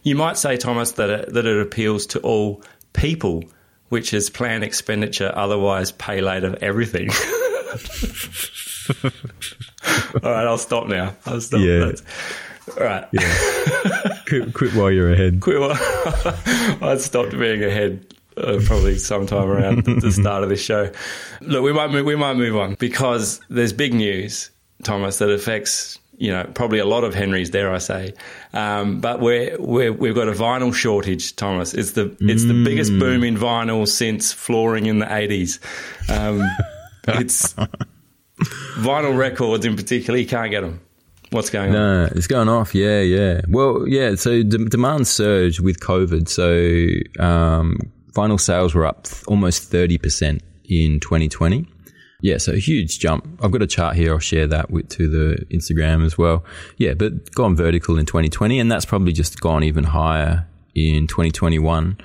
You 0.02 0.14
might 0.14 0.36
say, 0.36 0.56
Thomas, 0.56 0.92
that 0.92 1.10
it, 1.10 1.32
that 1.32 1.46
it 1.46 1.60
appeals 1.60 2.06
to 2.08 2.20
all 2.20 2.62
people, 2.92 3.44
which 3.88 4.14
is 4.14 4.30
plan 4.30 4.62
expenditure, 4.62 5.32
otherwise 5.34 5.90
pay 5.92 6.20
later 6.20 6.56
everything. 6.60 7.08
all 9.04 10.30
right, 10.30 10.46
I'll 10.46 10.58
stop 10.58 10.86
now. 10.86 11.14
I'll 11.26 11.40
stop. 11.40 11.60
Yeah. 11.60 11.92
All 12.78 12.84
right. 12.84 13.08
quit, 14.28 14.54
quit 14.54 14.74
while 14.74 14.90
you're 14.90 15.12
ahead. 15.12 15.40
Quit. 15.40 15.58
while- 15.60 15.72
I'd 16.90 17.00
stopped 17.00 17.36
being 17.36 17.64
ahead 17.64 18.06
uh, 18.36 18.60
probably 18.64 18.98
sometime 18.98 19.48
around 19.48 19.84
the 19.84 20.12
start 20.12 20.42
of 20.42 20.48
this 20.48 20.62
show. 20.62 20.90
Look, 21.40 21.62
we 21.62 21.72
might 21.72 21.90
move, 21.90 22.06
we 22.06 22.16
might 22.16 22.34
move 22.34 22.56
on 22.56 22.74
because 22.74 23.40
there's 23.48 23.72
big 23.72 23.94
news, 23.94 24.50
Thomas, 24.82 25.18
that 25.18 25.30
affects 25.30 25.98
you 26.18 26.30
know 26.30 26.44
probably 26.54 26.78
a 26.78 26.84
lot 26.84 27.04
of 27.04 27.14
Henrys, 27.14 27.50
dare 27.50 27.72
I 27.72 27.78
say. 27.78 28.14
Um, 28.52 29.00
but 29.00 29.20
we're, 29.20 29.56
we're 29.58 29.92
we've 29.92 30.14
got 30.14 30.28
a 30.28 30.32
vinyl 30.32 30.74
shortage, 30.74 31.36
Thomas. 31.36 31.74
It's 31.74 31.92
the 31.92 32.16
it's 32.20 32.44
the 32.44 32.64
biggest 32.64 32.90
boom 32.98 33.24
in 33.24 33.36
vinyl 33.36 33.86
since 33.88 34.32
flooring 34.32 34.86
in 34.86 34.98
the 34.98 35.06
80s. 35.06 35.58
Um, 36.10 36.48
it's 37.20 37.54
vinyl 38.78 39.16
records 39.16 39.64
in 39.64 39.76
particular. 39.76 40.18
You 40.18 40.26
can't 40.26 40.50
get 40.50 40.62
them. 40.62 40.80
What's 41.30 41.48
going 41.48 41.68
on? 41.68 41.72
No, 41.72 42.08
it's 42.14 42.26
going 42.26 42.50
off. 42.50 42.74
Yeah, 42.74 43.00
yeah. 43.00 43.40
Well, 43.48 43.88
yeah. 43.88 44.16
So 44.16 44.42
d- 44.42 44.66
demand 44.68 45.08
surged 45.08 45.60
with 45.60 45.80
COVID. 45.80 46.28
So 46.28 47.24
um, 47.24 47.78
vinyl 48.14 48.40
sales 48.40 48.74
were 48.74 48.86
up 48.86 49.04
th- 49.04 49.24
almost 49.24 49.70
thirty 49.70 49.98
percent 49.98 50.42
in 50.64 51.00
2020. 51.00 51.66
Yeah, 52.22 52.38
so 52.38 52.52
a 52.52 52.58
huge 52.58 53.00
jump. 53.00 53.26
I've 53.42 53.50
got 53.50 53.62
a 53.62 53.66
chart 53.66 53.96
here. 53.96 54.12
I'll 54.12 54.20
share 54.20 54.46
that 54.46 54.70
with 54.70 54.88
to 54.90 55.08
the 55.08 55.44
Instagram 55.50 56.04
as 56.06 56.16
well. 56.16 56.44
Yeah, 56.76 56.94
but 56.94 57.32
gone 57.32 57.56
vertical 57.56 57.98
in 57.98 58.06
2020, 58.06 58.60
and 58.60 58.70
that's 58.70 58.84
probably 58.84 59.12
just 59.12 59.40
gone 59.40 59.64
even 59.64 59.82
higher 59.82 60.46
in 60.74 61.08
2021 61.08 61.98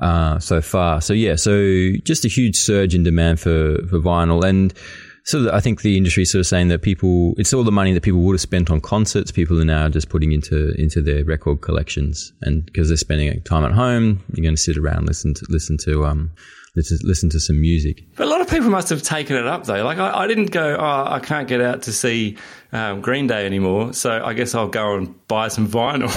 uh, 0.00 0.38
so 0.38 0.60
far. 0.60 1.00
So 1.00 1.14
yeah, 1.14 1.36
so 1.36 1.92
just 2.04 2.26
a 2.26 2.28
huge 2.28 2.56
surge 2.56 2.94
in 2.94 3.02
demand 3.02 3.40
for 3.40 3.78
for 3.88 3.98
vinyl, 3.98 4.44
and 4.44 4.74
so 5.24 5.50
I 5.52 5.60
think 5.60 5.82
the 5.82 5.96
industry 5.96 6.22
is 6.22 6.32
sort 6.32 6.40
of 6.40 6.46
saying 6.46 6.68
that 6.68 6.82
people, 6.82 7.34
it's 7.36 7.52
all 7.52 7.64
the 7.64 7.72
money 7.72 7.92
that 7.92 8.02
people 8.02 8.20
would 8.20 8.34
have 8.34 8.40
spent 8.40 8.70
on 8.70 8.80
concerts. 8.80 9.30
People 9.30 9.60
are 9.60 9.64
now 9.64 9.88
just 9.88 10.08
putting 10.08 10.32
into 10.32 10.72
into 10.80 11.02
their 11.02 11.24
record 11.24 11.60
collections, 11.60 12.32
and 12.42 12.64
because 12.66 12.88
they're 12.88 12.96
spending 12.96 13.40
time 13.42 13.64
at 13.64 13.72
home, 13.72 14.22
you're 14.32 14.42
going 14.42 14.56
to 14.56 14.60
sit 14.60 14.76
around 14.76 15.06
listen 15.06 15.34
to 15.34 15.46
listen 15.48 15.76
to 15.78 16.04
um 16.06 16.30
listen, 16.76 16.98
listen 17.02 17.30
to 17.30 17.40
some 17.40 17.60
music. 17.60 18.04
But 18.16 18.26
a 18.26 18.30
lot 18.30 18.40
of 18.40 18.48
people 18.48 18.70
must 18.70 18.88
have 18.90 19.02
taken 19.02 19.36
it 19.36 19.46
up 19.46 19.64
though. 19.64 19.84
Like 19.84 19.98
I, 19.98 20.20
I 20.20 20.26
didn't 20.26 20.50
go, 20.50 20.76
oh, 20.78 21.04
I 21.06 21.20
can't 21.20 21.48
get 21.48 21.60
out 21.60 21.82
to 21.82 21.92
see 21.92 22.36
um, 22.72 23.00
Green 23.00 23.26
Day 23.26 23.46
anymore, 23.46 23.92
so 23.92 24.22
I 24.24 24.34
guess 24.34 24.54
I'll 24.54 24.68
go 24.68 24.96
and 24.96 25.26
buy 25.28 25.48
some 25.48 25.68
vinyl. 25.68 26.10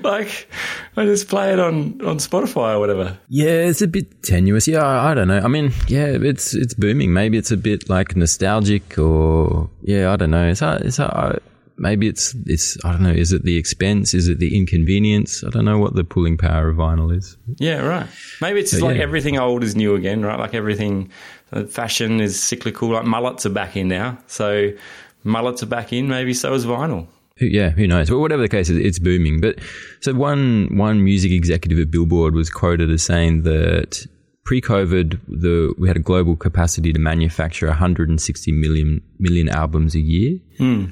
like 0.02 0.48
I 0.96 1.04
just 1.04 1.28
play 1.28 1.52
it 1.52 1.60
on, 1.60 2.00
on 2.06 2.18
Spotify 2.18 2.74
or 2.74 2.80
whatever. 2.80 3.18
Yeah, 3.28 3.50
it's 3.50 3.82
a 3.82 3.88
bit 3.88 4.22
tenuous. 4.22 4.66
Yeah, 4.66 4.84
I, 4.84 5.10
I 5.10 5.14
don't 5.14 5.28
know. 5.28 5.40
I 5.40 5.48
mean, 5.48 5.72
yeah, 5.88 6.06
it's 6.06 6.54
it's 6.54 6.74
booming. 6.74 7.12
Maybe 7.12 7.38
it's 7.38 7.50
a 7.50 7.56
bit 7.56 7.88
like 7.88 8.16
nostalgic, 8.16 8.98
or 8.98 9.68
yeah, 9.82 10.12
I 10.12 10.16
don't 10.16 10.30
know. 10.30 10.48
It's 10.48 10.60
hard, 10.60 10.82
it's 10.82 10.96
hard, 10.96 11.42
maybe 11.80 12.06
it's 12.06 12.34
it's 12.46 12.76
I 12.84 12.92
don't 12.92 13.02
know. 13.02 13.10
Is 13.10 13.32
it 13.32 13.42
the 13.42 13.56
expense? 13.56 14.14
Is 14.14 14.28
it 14.28 14.38
the 14.38 14.56
inconvenience? 14.56 15.42
I 15.42 15.50
don't 15.50 15.64
know 15.64 15.78
what 15.78 15.94
the 15.96 16.04
pulling 16.04 16.36
power 16.36 16.68
of 16.68 16.76
vinyl 16.76 17.16
is. 17.16 17.36
Yeah, 17.56 17.78
right. 17.78 18.06
Maybe 18.40 18.60
it's 18.60 18.70
just 18.70 18.82
But 18.82 18.88
like 18.88 18.96
yeah. 18.98 19.02
everything 19.02 19.38
old 19.38 19.64
is 19.64 19.74
new 19.74 19.94
again, 19.94 20.22
right? 20.22 20.38
Like 20.38 20.54
everything, 20.54 21.10
uh, 21.52 21.64
fashion 21.64 22.20
is 22.20 22.40
cyclical. 22.40 22.90
Like 22.90 23.04
mullets 23.04 23.46
are 23.46 23.50
back 23.50 23.76
in 23.76 23.88
now, 23.88 24.18
so 24.28 24.70
mullets 25.24 25.62
are 25.62 25.66
back 25.66 25.92
in. 25.92 26.08
Maybe 26.08 26.34
so 26.34 26.54
is 26.54 26.66
vinyl. 26.66 27.08
Yeah, 27.40 27.70
who 27.70 27.86
knows? 27.86 28.10
Well, 28.10 28.20
whatever 28.20 28.42
the 28.42 28.50
case 28.50 28.68
is, 28.68 28.76
it's 28.76 28.98
booming. 28.98 29.40
But 29.40 29.58
so 30.00 30.12
one 30.12 30.76
one 30.76 31.02
music 31.02 31.32
executive 31.32 31.78
at 31.78 31.90
Billboard 31.90 32.34
was 32.34 32.50
quoted 32.50 32.90
as 32.90 33.02
saying 33.02 33.42
that 33.42 34.06
pre-COVID, 34.50 35.20
the 35.28 35.72
we 35.78 35.86
had 35.86 35.96
a 35.96 36.00
global 36.00 36.34
capacity 36.34 36.92
to 36.92 36.98
manufacture 36.98 37.68
160 37.68 38.50
million 38.50 39.00
million 39.20 39.48
albums 39.48 39.94
a 39.94 40.00
year. 40.00 40.40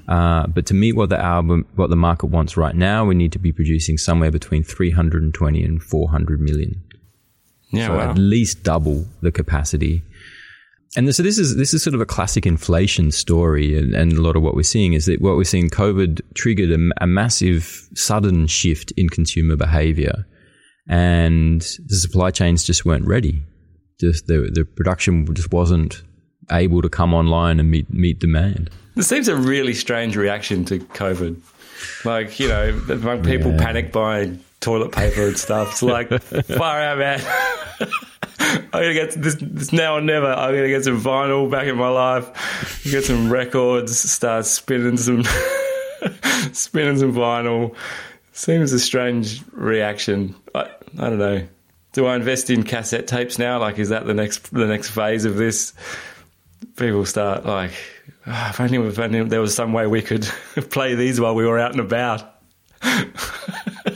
Uh, 0.06 0.46
but 0.46 0.64
to 0.64 0.74
meet 0.74 0.94
what 0.94 1.08
the 1.08 1.18
album 1.18 1.66
what 1.74 1.90
the 1.90 1.96
market 1.96 2.26
wants 2.26 2.56
right 2.56 2.76
now, 2.76 3.04
we 3.04 3.16
need 3.16 3.32
to 3.32 3.40
be 3.40 3.50
producing 3.50 3.98
somewhere 3.98 4.30
between 4.30 4.62
320 4.62 5.64
and 5.64 5.82
400 5.82 6.40
million. 6.40 6.80
Yeah, 7.72 7.88
so 7.88 7.96
wow. 7.96 8.10
at 8.10 8.16
least 8.16 8.62
double 8.62 9.06
the 9.22 9.32
capacity. 9.32 10.04
And 10.96 11.12
so 11.12 11.24
this 11.24 11.36
is 11.36 11.56
this 11.56 11.74
is 11.74 11.82
sort 11.82 11.94
of 11.94 12.00
a 12.00 12.06
classic 12.06 12.46
inflation 12.46 13.10
story, 13.10 13.76
and, 13.76 13.92
and 13.92 14.12
a 14.12 14.22
lot 14.22 14.36
of 14.36 14.42
what 14.42 14.54
we're 14.54 14.62
seeing 14.62 14.92
is 14.92 15.06
that 15.06 15.20
what 15.20 15.36
we're 15.36 15.42
seeing, 15.42 15.68
COVID 15.68 16.20
triggered 16.34 16.70
a, 16.70 17.02
a 17.02 17.08
massive 17.08 17.88
sudden 17.94 18.46
shift 18.46 18.92
in 18.96 19.08
consumer 19.08 19.56
behavior, 19.56 20.26
and 20.88 21.60
the 21.60 21.96
supply 21.96 22.30
chains 22.30 22.64
just 22.64 22.84
weren't 22.84 23.06
ready. 23.06 23.42
Just 24.00 24.26
the 24.26 24.50
the 24.52 24.64
production 24.64 25.32
just 25.34 25.52
wasn't 25.52 26.02
able 26.50 26.82
to 26.82 26.88
come 26.88 27.14
online 27.14 27.60
and 27.60 27.70
meet 27.70 27.92
meet 27.92 28.18
demand. 28.18 28.70
It 28.96 29.02
seems 29.02 29.28
a 29.28 29.36
really 29.36 29.74
strange 29.74 30.16
reaction 30.16 30.64
to 30.66 30.78
COVID. 30.78 31.40
Like, 32.04 32.40
you 32.40 32.48
know, 32.48 32.80
among 32.90 33.22
people 33.22 33.52
panic 33.56 33.92
buying 33.92 34.42
toilet 34.60 34.92
paper 34.92 35.28
and 35.28 35.38
stuff. 35.38 35.70
It's 35.72 35.82
like, 35.82 36.08
far 36.22 36.80
out, 36.80 36.98
man. 36.98 37.20
I'm 38.40 38.70
gonna 38.70 38.94
get 38.94 39.12
this, 39.12 39.36
this 39.40 39.72
now 39.72 39.96
or 39.96 40.00
never. 40.00 40.26
I'm 40.26 40.54
gonna 40.54 40.68
get 40.68 40.84
some 40.84 41.00
vinyl 41.00 41.50
back 41.50 41.66
in 41.66 41.76
my 41.76 41.88
life. 41.88 42.82
Get 42.84 43.04
some 43.04 43.30
records. 43.30 43.98
Start 43.98 44.46
spinning 44.46 44.96
some, 44.96 45.22
spinning 46.52 46.98
some 46.98 47.12
vinyl. 47.12 47.74
Seems 48.32 48.72
a 48.72 48.78
strange 48.78 49.42
reaction. 49.52 50.34
I, 50.54 50.70
I 50.98 51.10
don't 51.10 51.18
know. 51.18 51.46
Do 51.92 52.06
I 52.06 52.16
invest 52.16 52.50
in 52.50 52.62
cassette 52.62 53.06
tapes 53.08 53.38
now? 53.38 53.58
Like, 53.58 53.78
is 53.78 53.88
that 53.88 54.06
the 54.06 54.14
next 54.14 54.52
the 54.52 54.66
next 54.66 54.90
phase 54.90 55.24
of 55.24 55.36
this? 55.36 55.72
People 56.76 57.04
start 57.06 57.44
like, 57.46 57.72
"Ah, 58.26 58.50
if 58.50 58.60
only, 58.60 58.78
if 58.88 58.98
only 58.98 59.22
there 59.24 59.40
was 59.40 59.54
some 59.54 59.72
way 59.72 59.86
we 59.86 60.02
could 60.02 60.24
play 60.70 60.94
these 60.94 61.20
while 61.20 61.34
we 61.34 61.44
were 61.46 61.58
out 61.58 61.72
and 61.72 61.80
about. 61.80 62.22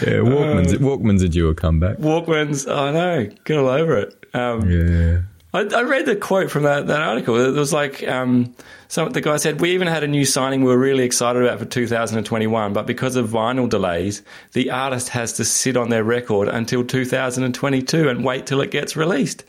Yeah, 0.00 0.18
Walkman's 0.18 0.74
Walkman's 0.74 1.22
a 1.22 1.28
due 1.28 1.48
a 1.48 1.54
comeback. 1.54 1.96
Walkmans, 1.98 2.72
I 2.72 2.92
know, 2.92 3.28
get 3.44 3.58
all 3.58 3.68
over 3.68 3.96
it. 3.98 4.14
Um, 4.32 4.70
Yeah. 4.70 5.22
I, 5.54 5.60
I 5.60 5.82
read 5.82 6.06
the 6.06 6.16
quote 6.16 6.50
from 6.50 6.64
that, 6.64 6.86
that 6.88 7.00
article. 7.00 7.36
It 7.36 7.58
was 7.58 7.72
like, 7.72 8.06
um, 8.06 8.54
some, 8.88 9.10
the 9.10 9.20
guy 9.20 9.36
said, 9.38 9.60
We 9.60 9.70
even 9.72 9.88
had 9.88 10.02
a 10.02 10.08
new 10.08 10.24
signing 10.24 10.60
we 10.60 10.68
were 10.68 10.78
really 10.78 11.04
excited 11.04 11.42
about 11.42 11.58
for 11.58 11.64
2021, 11.64 12.72
but 12.72 12.86
because 12.86 13.16
of 13.16 13.28
vinyl 13.28 13.68
delays, 13.68 14.22
the 14.52 14.70
artist 14.70 15.10
has 15.10 15.34
to 15.34 15.44
sit 15.44 15.76
on 15.76 15.88
their 15.88 16.04
record 16.04 16.48
until 16.48 16.84
2022 16.84 18.08
and 18.08 18.24
wait 18.24 18.46
till 18.46 18.60
it 18.60 18.70
gets 18.70 18.96
released. 18.96 19.44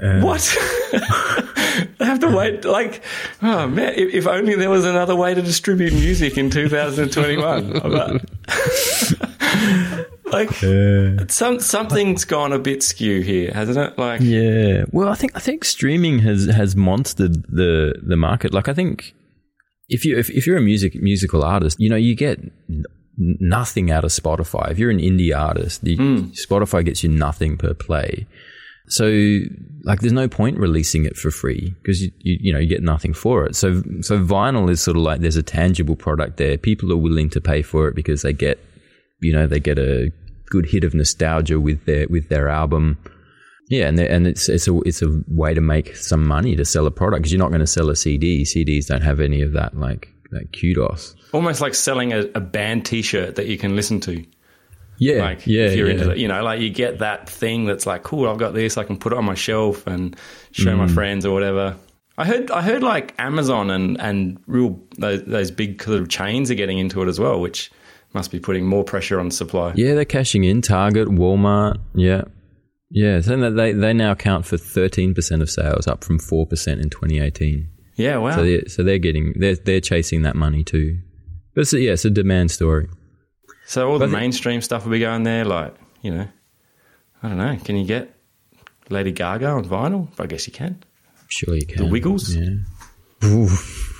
what? 0.00 0.56
they 1.98 2.04
have 2.04 2.18
to 2.20 2.28
wait. 2.28 2.64
Like, 2.64 3.02
oh 3.40 3.68
man, 3.68 3.94
if, 3.94 4.14
if 4.14 4.26
only 4.26 4.56
there 4.56 4.70
was 4.70 4.84
another 4.84 5.14
way 5.14 5.32
to 5.32 5.42
distribute 5.42 5.92
music 5.92 6.36
in 6.36 6.50
2021. 6.50 7.80
Like, 10.36 11.30
some, 11.30 11.60
something's 11.60 12.24
gone 12.24 12.52
a 12.52 12.58
bit 12.58 12.82
skew 12.82 13.22
here, 13.22 13.52
hasn't 13.52 13.78
it? 13.78 13.98
Like, 13.98 14.20
Yeah. 14.20 14.84
Well, 14.92 15.08
I 15.08 15.14
think 15.14 15.34
I 15.34 15.40
think 15.40 15.64
streaming 15.64 16.18
has 16.20 16.46
has 16.46 16.74
monstered 16.74 17.42
the 17.48 17.94
the 18.06 18.16
market. 18.16 18.52
Like 18.52 18.68
I 18.68 18.74
think 18.74 19.14
if 19.88 20.04
you 20.04 20.18
if, 20.18 20.30
if 20.30 20.46
you're 20.46 20.58
a 20.58 20.62
music 20.62 20.94
musical 20.96 21.42
artist, 21.42 21.76
you 21.80 21.88
know, 21.88 21.96
you 21.96 22.14
get 22.14 22.40
nothing 23.16 23.90
out 23.90 24.04
of 24.04 24.10
Spotify. 24.10 24.70
If 24.70 24.78
you're 24.78 24.90
an 24.90 24.98
indie 24.98 25.36
artist, 25.36 25.82
you, 25.84 25.96
hmm. 25.96 26.30
Spotify 26.48 26.84
gets 26.84 27.02
you 27.02 27.08
nothing 27.08 27.56
per 27.56 27.74
play. 27.74 28.26
So 28.88 29.06
like 29.84 30.00
there's 30.00 30.12
no 30.12 30.28
point 30.28 30.58
releasing 30.58 31.04
it 31.04 31.16
for 31.16 31.30
free 31.30 31.74
because 31.82 32.02
you, 32.02 32.10
you 32.20 32.38
you 32.40 32.52
know 32.52 32.58
you 32.58 32.68
get 32.68 32.82
nothing 32.82 33.14
for 33.14 33.44
it. 33.46 33.56
So 33.56 33.82
so 34.00 34.18
vinyl 34.18 34.70
is 34.70 34.80
sort 34.80 34.96
of 34.96 35.02
like 35.02 35.20
there's 35.20 35.36
a 35.36 35.42
tangible 35.42 35.96
product 35.96 36.36
there. 36.36 36.56
People 36.56 36.92
are 36.92 36.96
willing 36.96 37.30
to 37.30 37.40
pay 37.40 37.62
for 37.62 37.88
it 37.88 37.94
because 37.94 38.22
they 38.22 38.32
get 38.32 38.58
you 39.20 39.32
know 39.32 39.46
they 39.46 39.60
get 39.60 39.78
a 39.78 40.12
good 40.50 40.66
hit 40.66 40.84
of 40.84 40.94
nostalgia 40.94 41.58
with 41.60 41.84
their 41.86 42.06
with 42.08 42.28
their 42.28 42.48
album. 42.48 42.98
Yeah, 43.68 43.88
and 43.88 43.98
and 43.98 44.26
it's 44.26 44.48
it's 44.48 44.68
a 44.68 44.78
it's 44.80 45.02
a 45.02 45.20
way 45.28 45.52
to 45.54 45.60
make 45.60 45.96
some 45.96 46.26
money 46.26 46.54
to 46.56 46.64
sell 46.64 46.86
a 46.86 46.90
product 46.90 47.22
because 47.22 47.32
you're 47.32 47.40
not 47.40 47.48
going 47.50 47.60
to 47.60 47.66
sell 47.66 47.90
a 47.90 47.96
CD. 47.96 48.44
CDs 48.44 48.86
don't 48.86 49.02
have 49.02 49.20
any 49.20 49.42
of 49.42 49.52
that 49.54 49.76
like 49.76 50.08
that 50.30 50.52
kudos. 50.58 51.14
almost 51.32 51.60
like 51.60 51.74
selling 51.74 52.12
a, 52.12 52.20
a 52.34 52.40
band 52.40 52.84
T-shirt 52.86 53.36
that 53.36 53.46
you 53.46 53.56
can 53.58 53.74
listen 53.76 54.00
to. 54.00 54.24
Yeah, 54.98 55.22
Like 55.22 55.46
yeah, 55.46 55.64
if 55.66 55.76
you're 55.76 55.88
yeah. 55.88 55.94
into 55.94 56.10
it, 56.12 56.18
you 56.18 56.26
know, 56.26 56.42
like 56.42 56.60
you 56.60 56.70
get 56.70 57.00
that 57.00 57.28
thing 57.28 57.64
that's 57.66 57.86
like, 57.86 58.02
cool, 58.02 58.28
I've 58.28 58.38
got 58.38 58.54
this, 58.54 58.78
I 58.78 58.84
can 58.84 58.96
put 58.96 59.12
it 59.12 59.18
on 59.18 59.24
my 59.26 59.34
shelf 59.34 59.86
and 59.86 60.16
show 60.52 60.70
Mm. 60.72 60.78
my 60.78 60.88
friends 60.88 61.26
or 61.26 61.32
whatever. 61.34 61.76
I 62.18 62.24
heard, 62.24 62.50
I 62.50 62.62
heard 62.62 62.82
like 62.82 63.14
Amazon 63.18 63.70
and 63.70 64.00
and 64.00 64.38
real 64.46 64.80
those, 64.96 65.22
those 65.24 65.50
big 65.50 65.82
sort 65.82 66.00
of 66.00 66.08
chains 66.08 66.50
are 66.50 66.54
getting 66.54 66.78
into 66.78 67.02
it 67.02 67.08
as 67.08 67.20
well, 67.20 67.40
which 67.40 67.70
must 68.16 68.32
be 68.32 68.40
putting 68.40 68.66
more 68.66 68.82
pressure 68.82 69.20
on 69.20 69.30
supply. 69.30 69.72
Yeah, 69.76 69.94
they're 69.94 70.04
cashing 70.04 70.42
in. 70.42 70.60
Target, 70.62 71.06
Walmart. 71.08 71.76
Yeah, 71.94 72.22
yeah. 72.90 73.20
So 73.20 73.36
they 73.52 73.72
they 73.72 73.92
now 73.92 74.10
account 74.12 74.44
for 74.46 74.56
thirteen 74.56 75.14
percent 75.14 75.42
of 75.42 75.48
sales, 75.50 75.86
up 75.86 76.02
from 76.02 76.18
four 76.18 76.46
percent 76.46 76.80
in 76.80 76.90
2018. 76.90 77.68
Yeah, 77.96 78.16
wow. 78.18 78.34
So 78.34 78.42
they 78.44 78.64
so 78.66 78.82
they're 78.82 78.98
getting 78.98 79.34
they're 79.38 79.54
they're 79.54 79.80
chasing 79.80 80.22
that 80.22 80.34
money 80.34 80.64
too. 80.64 80.98
But 81.54 81.60
it's 81.62 81.72
a, 81.72 81.80
yeah, 81.80 81.92
it's 81.92 82.04
a 82.04 82.10
demand 82.10 82.50
story. 82.50 82.88
So 83.66 83.86
all 83.88 83.98
the 83.98 84.06
But 84.06 84.10
the- 84.12 84.18
mainstream 84.18 84.60
stuff 84.60 84.84
will 84.84 84.92
be 84.92 84.98
going 85.00 85.22
there, 85.22 85.44
like 85.44 85.74
you 86.02 86.10
know, 86.12 86.28
I 87.22 87.28
don't 87.28 87.38
know. 87.38 87.56
Can 87.64 87.76
you 87.76 87.86
get 87.86 88.14
Lady 88.90 89.12
Gaga 89.12 89.46
on 89.46 89.64
vinyl? 89.64 90.08
I 90.18 90.26
guess 90.26 90.46
you 90.46 90.52
can. 90.52 90.82
Sure, 91.28 91.54
you 91.54 91.66
can. 91.66 91.84
The 91.84 91.90
Wiggles. 91.90 92.34
Yeah. 92.34 93.46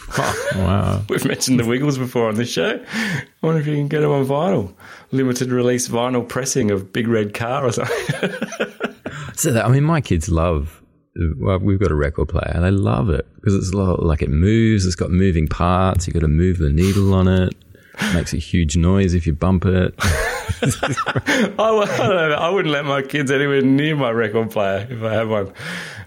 Wow. 0.57 1.03
We've 1.09 1.25
mentioned 1.25 1.61
the 1.61 1.67
Wiggles 1.67 1.99
before 1.99 2.29
on 2.29 2.37
this 2.37 2.51
show. 2.51 2.83
I 2.93 3.25
wonder 3.43 3.61
if 3.61 3.67
you 3.67 3.75
can 3.75 3.89
get 3.89 4.01
them 4.01 4.11
on 4.11 4.25
vinyl. 4.25 4.73
Limited 5.11 5.51
release 5.51 5.89
vinyl 5.89 6.27
pressing 6.27 6.71
of 6.71 6.93
Big 6.93 7.09
Red 7.09 7.35
Car 7.35 7.67
or 7.67 7.73
something. 7.73 8.31
So 9.37 9.53
that, 9.53 9.67
I 9.67 9.69
mean, 9.69 9.85
my 9.85 10.01
kids 10.01 10.31
love. 10.31 10.83
Well, 11.39 11.59
we've 11.59 11.79
got 11.79 11.91
a 11.91 11.95
record 11.95 12.31
player. 12.31 12.51
And 12.55 12.65
they 12.65 12.71
love 12.71 13.11
it 13.11 13.27
because 13.35 13.55
it's 13.55 13.71
a 13.73 13.77
lot, 13.77 14.03
like 14.03 14.23
it 14.23 14.31
moves. 14.31 14.87
It's 14.87 14.95
got 14.95 15.11
moving 15.11 15.47
parts. 15.47 16.07
You've 16.07 16.15
got 16.15 16.21
to 16.21 16.29
move 16.29 16.57
the 16.59 16.71
needle 16.71 17.13
on 17.13 17.29
it. 17.29 17.55
Makes 18.15 18.33
a 18.33 18.39
huge 18.39 18.77
noise 18.77 19.15
if 19.15 19.27
you 19.27 19.35
bump 19.35 19.65
it. 19.67 19.95
I, 20.01 21.51
I 21.59 21.59
don't 21.59 22.31
know. 22.31 22.37
I 22.39 22.49
wouldn't 22.49 22.73
let 22.73 22.85
my 22.87 23.03
kids 23.03 23.31
anywhere 23.31 23.63
near 23.63 23.95
my 23.95 24.11
record 24.11 24.51
player 24.51 24.87
if 24.91 25.03
I 25.03 25.13
had 25.13 25.29
one. 25.29 25.53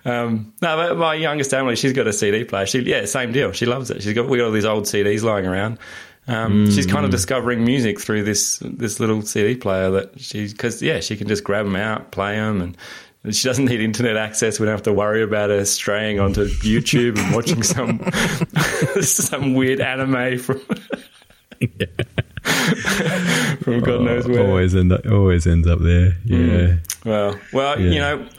Um, 0.06 0.54
no, 0.62 0.76
but 0.78 0.98
my 0.98 1.14
youngest 1.16 1.54
Emily, 1.54 1.76
she's 1.76 1.94
got 1.94 2.08
a 2.08 2.14
CD 2.14 2.44
player. 2.46 2.66
She, 2.66 2.80
yeah, 2.82 3.06
same 3.06 3.32
deal. 3.32 3.52
She 3.52 3.66
loves 3.66 3.92
it. 3.92 4.02
She's 4.02 4.14
got 4.14 4.28
we 4.30 4.38
got 4.38 4.46
all 4.46 4.52
these 4.52 4.66
old 4.66 4.86
CDs 4.86 5.24
lying 5.24 5.46
around. 5.46 5.78
Um, 6.28 6.68
Mm. 6.68 6.76
She's 6.76 6.86
kind 6.86 7.06
of 7.06 7.12
discovering 7.12 7.64
music 7.66 8.00
through 8.00 8.24
this 8.24 8.60
this 8.64 9.00
little 9.00 9.22
CD 9.24 9.56
player 9.56 9.90
that 9.92 10.20
she 10.20 10.48
because 10.48 10.82
yeah, 10.82 11.00
she 11.00 11.16
can 11.18 11.28
just 11.28 11.44
grab 11.44 11.66
them 11.66 11.76
out, 11.76 12.12
play 12.12 12.36
them, 12.36 12.62
and 13.24 13.36
she 13.36 13.48
doesn't 13.48 13.66
need 13.66 13.82
internet 13.82 14.16
access. 14.16 14.60
We 14.60 14.66
don't 14.68 14.74
have 14.74 14.84
to 14.84 14.94
worry 14.94 15.24
about 15.24 15.50
her 15.50 15.66
straying 15.66 16.20
onto 16.20 16.46
YouTube 16.48 17.18
and 17.18 17.34
watching 17.36 17.64
some 17.64 18.00
some 19.02 19.54
weird 19.56 19.82
anime 19.82 20.38
from 20.40 20.60
from 23.62 23.80
God 23.82 24.02
knows 24.02 24.28
where. 24.28 24.46
Always 24.48 24.76
end 24.76 24.92
up, 24.94 25.06
always 25.08 25.48
ends 25.48 25.68
up 25.68 25.80
there. 25.80 26.14
Yeah. 26.26 26.76
Well, 27.06 27.40
well, 27.54 27.80
Yeah. 27.80 27.90
you 27.92 28.00
know, 28.00 28.30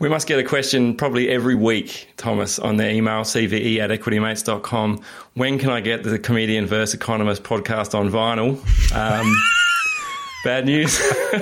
we 0.00 0.08
must 0.08 0.26
get 0.26 0.38
a 0.38 0.42
question 0.42 0.96
probably 0.96 1.28
every 1.28 1.54
week, 1.54 2.08
Thomas, 2.16 2.58
on 2.58 2.78
the 2.78 2.90
email 2.90 3.20
cve 3.20 3.78
at 3.78 3.90
equitymates.com. 3.90 5.02
When 5.34 5.58
can 5.58 5.68
I 5.68 5.80
get 5.80 6.02
the 6.02 6.18
Comedian 6.18 6.66
versus 6.66 6.94
Economist 6.94 7.42
podcast 7.42 7.94
on 7.94 8.10
vinyl? 8.10 8.58
Um, 8.96 9.30
bad 10.44 10.64
news. 10.64 10.98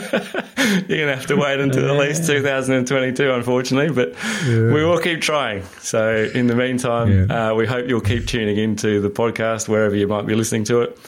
You're 0.88 0.98
going 0.98 1.08
to 1.08 1.16
have 1.16 1.26
to 1.26 1.36
wait 1.36 1.60
until 1.60 1.88
at 1.88 2.08
least 2.08 2.26
2022, 2.26 3.30
unfortunately, 3.32 3.94
but 3.94 4.14
we 4.44 4.84
will 4.84 4.98
keep 4.98 5.20
trying. 5.20 5.62
So, 5.80 6.28
in 6.34 6.48
the 6.48 6.56
meantime, 6.56 7.30
uh, 7.30 7.54
we 7.54 7.64
hope 7.64 7.88
you'll 7.88 8.00
keep 8.00 8.26
tuning 8.26 8.58
into 8.58 9.00
the 9.00 9.08
podcast 9.08 9.68
wherever 9.68 9.94
you 9.94 10.08
might 10.08 10.26
be 10.26 10.34
listening 10.34 10.64
to 10.64 10.82
it. 10.82 10.98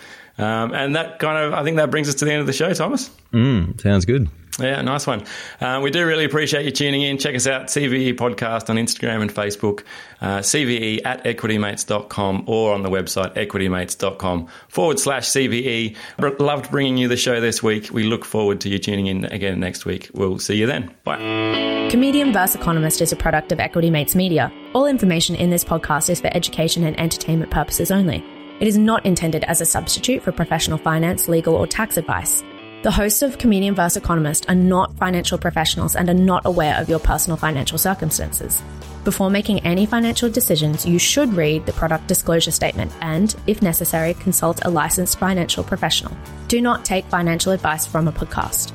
Um, 0.40 0.72
and 0.74 0.96
that 0.96 1.18
kind 1.18 1.38
of, 1.44 1.52
I 1.54 1.62
think 1.64 1.76
that 1.76 1.90
brings 1.90 2.08
us 2.08 2.14
to 2.16 2.24
the 2.24 2.32
end 2.32 2.40
of 2.40 2.46
the 2.46 2.52
show, 2.52 2.72
Thomas. 2.72 3.10
Mm, 3.32 3.80
sounds 3.80 4.04
good. 4.04 4.28
Yeah, 4.58 4.82
nice 4.82 5.06
one. 5.06 5.22
Uh, 5.60 5.80
we 5.82 5.90
do 5.90 6.04
really 6.06 6.24
appreciate 6.24 6.64
you 6.66 6.70
tuning 6.70 7.00
in. 7.00 7.16
Check 7.16 7.34
us 7.34 7.46
out, 7.46 7.66
CVE 7.68 8.14
Podcast 8.16 8.68
on 8.68 8.76
Instagram 8.76 9.22
and 9.22 9.32
Facebook, 9.32 9.84
uh, 10.20 10.40
CVE 10.40 11.00
at 11.06 11.24
equitymates.com 11.24 12.44
or 12.46 12.74
on 12.74 12.82
the 12.82 12.90
website 12.90 13.34
equitymates.com 13.36 14.48
forward 14.68 14.98
slash 14.98 15.28
CVE. 15.28 15.96
R- 16.18 16.36
Loved 16.38 16.70
bringing 16.70 16.98
you 16.98 17.08
the 17.08 17.16
show 17.16 17.40
this 17.40 17.62
week. 17.62 17.90
We 17.90 18.04
look 18.04 18.24
forward 18.24 18.60
to 18.62 18.68
you 18.68 18.78
tuning 18.78 19.06
in 19.06 19.24
again 19.26 19.60
next 19.60 19.86
week. 19.86 20.10
We'll 20.12 20.38
see 20.38 20.56
you 20.56 20.66
then. 20.66 20.94
Bye. 21.04 21.88
Comedian 21.90 22.32
vs. 22.32 22.56
Economist 22.56 23.00
is 23.00 23.12
a 23.12 23.16
product 23.16 23.52
of 23.52 23.60
Equity 23.60 23.88
Mates 23.90 24.14
Media. 24.14 24.52
All 24.74 24.86
information 24.86 25.36
in 25.36 25.48
this 25.50 25.64
podcast 25.64 26.10
is 26.10 26.20
for 26.20 26.28
education 26.36 26.84
and 26.84 26.98
entertainment 27.00 27.50
purposes 27.50 27.90
only. 27.90 28.22
It 28.60 28.68
is 28.68 28.76
not 28.76 29.06
intended 29.06 29.42
as 29.44 29.62
a 29.62 29.66
substitute 29.66 30.22
for 30.22 30.32
professional 30.32 30.76
finance, 30.76 31.28
legal, 31.28 31.54
or 31.54 31.66
tax 31.66 31.96
advice. 31.96 32.44
The 32.82 32.90
hosts 32.90 33.22
of 33.22 33.38
Comedian 33.38 33.74
vs. 33.74 33.96
Economist 33.96 34.50
are 34.50 34.54
not 34.54 34.94
financial 34.98 35.38
professionals 35.38 35.96
and 35.96 36.10
are 36.10 36.14
not 36.14 36.44
aware 36.44 36.76
of 36.76 36.90
your 36.90 36.98
personal 36.98 37.38
financial 37.38 37.78
circumstances. 37.78 38.62
Before 39.02 39.30
making 39.30 39.60
any 39.60 39.86
financial 39.86 40.28
decisions, 40.28 40.84
you 40.84 40.98
should 40.98 41.32
read 41.32 41.64
the 41.64 41.72
product 41.72 42.06
disclosure 42.06 42.50
statement 42.50 42.92
and, 43.00 43.34
if 43.46 43.62
necessary, 43.62 44.12
consult 44.12 44.62
a 44.66 44.70
licensed 44.70 45.18
financial 45.18 45.64
professional. 45.64 46.14
Do 46.48 46.60
not 46.60 46.84
take 46.84 47.06
financial 47.06 47.52
advice 47.52 47.86
from 47.86 48.08
a 48.08 48.12
podcast. 48.12 48.72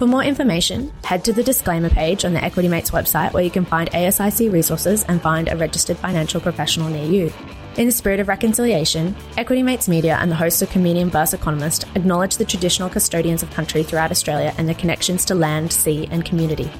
For 0.00 0.06
more 0.06 0.24
information, 0.24 0.92
head 1.04 1.24
to 1.24 1.32
the 1.32 1.44
disclaimer 1.44 1.90
page 1.90 2.24
on 2.24 2.32
the 2.32 2.42
Equity 2.42 2.66
Mates 2.66 2.90
website 2.90 3.32
where 3.32 3.44
you 3.44 3.50
can 3.50 3.64
find 3.64 3.90
ASIC 3.92 4.50
resources 4.50 5.04
and 5.04 5.22
find 5.22 5.48
a 5.48 5.56
registered 5.56 5.98
financial 5.98 6.40
professional 6.40 6.88
near 6.88 7.04
you. 7.04 7.32
In 7.76 7.86
the 7.86 7.92
spirit 7.92 8.18
of 8.18 8.26
reconciliation, 8.26 9.14
Equity 9.36 9.62
Mates 9.62 9.88
Media 9.88 10.18
and 10.20 10.28
the 10.28 10.36
hosts 10.36 10.60
of 10.60 10.68
Comedian 10.70 11.08
vs. 11.08 11.34
Economist 11.34 11.84
acknowledge 11.94 12.36
the 12.36 12.44
traditional 12.44 12.90
custodians 12.90 13.44
of 13.44 13.50
country 13.52 13.84
throughout 13.84 14.10
Australia 14.10 14.52
and 14.58 14.66
their 14.66 14.74
connections 14.74 15.24
to 15.26 15.36
land, 15.36 15.72
sea, 15.72 16.08
and 16.10 16.24
community. 16.24 16.70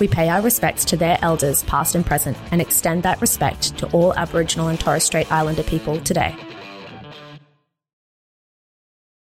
We 0.00 0.08
pay 0.08 0.30
our 0.30 0.40
respects 0.40 0.86
to 0.86 0.96
their 0.96 1.18
elders, 1.20 1.64
past 1.64 1.94
and 1.94 2.04
present, 2.04 2.38
and 2.50 2.62
extend 2.62 3.02
that 3.02 3.20
respect 3.20 3.76
to 3.78 3.90
all 3.90 4.14
Aboriginal 4.14 4.68
and 4.68 4.80
Torres 4.80 5.04
Strait 5.04 5.30
Islander 5.30 5.62
people 5.62 6.00
today. 6.00 6.34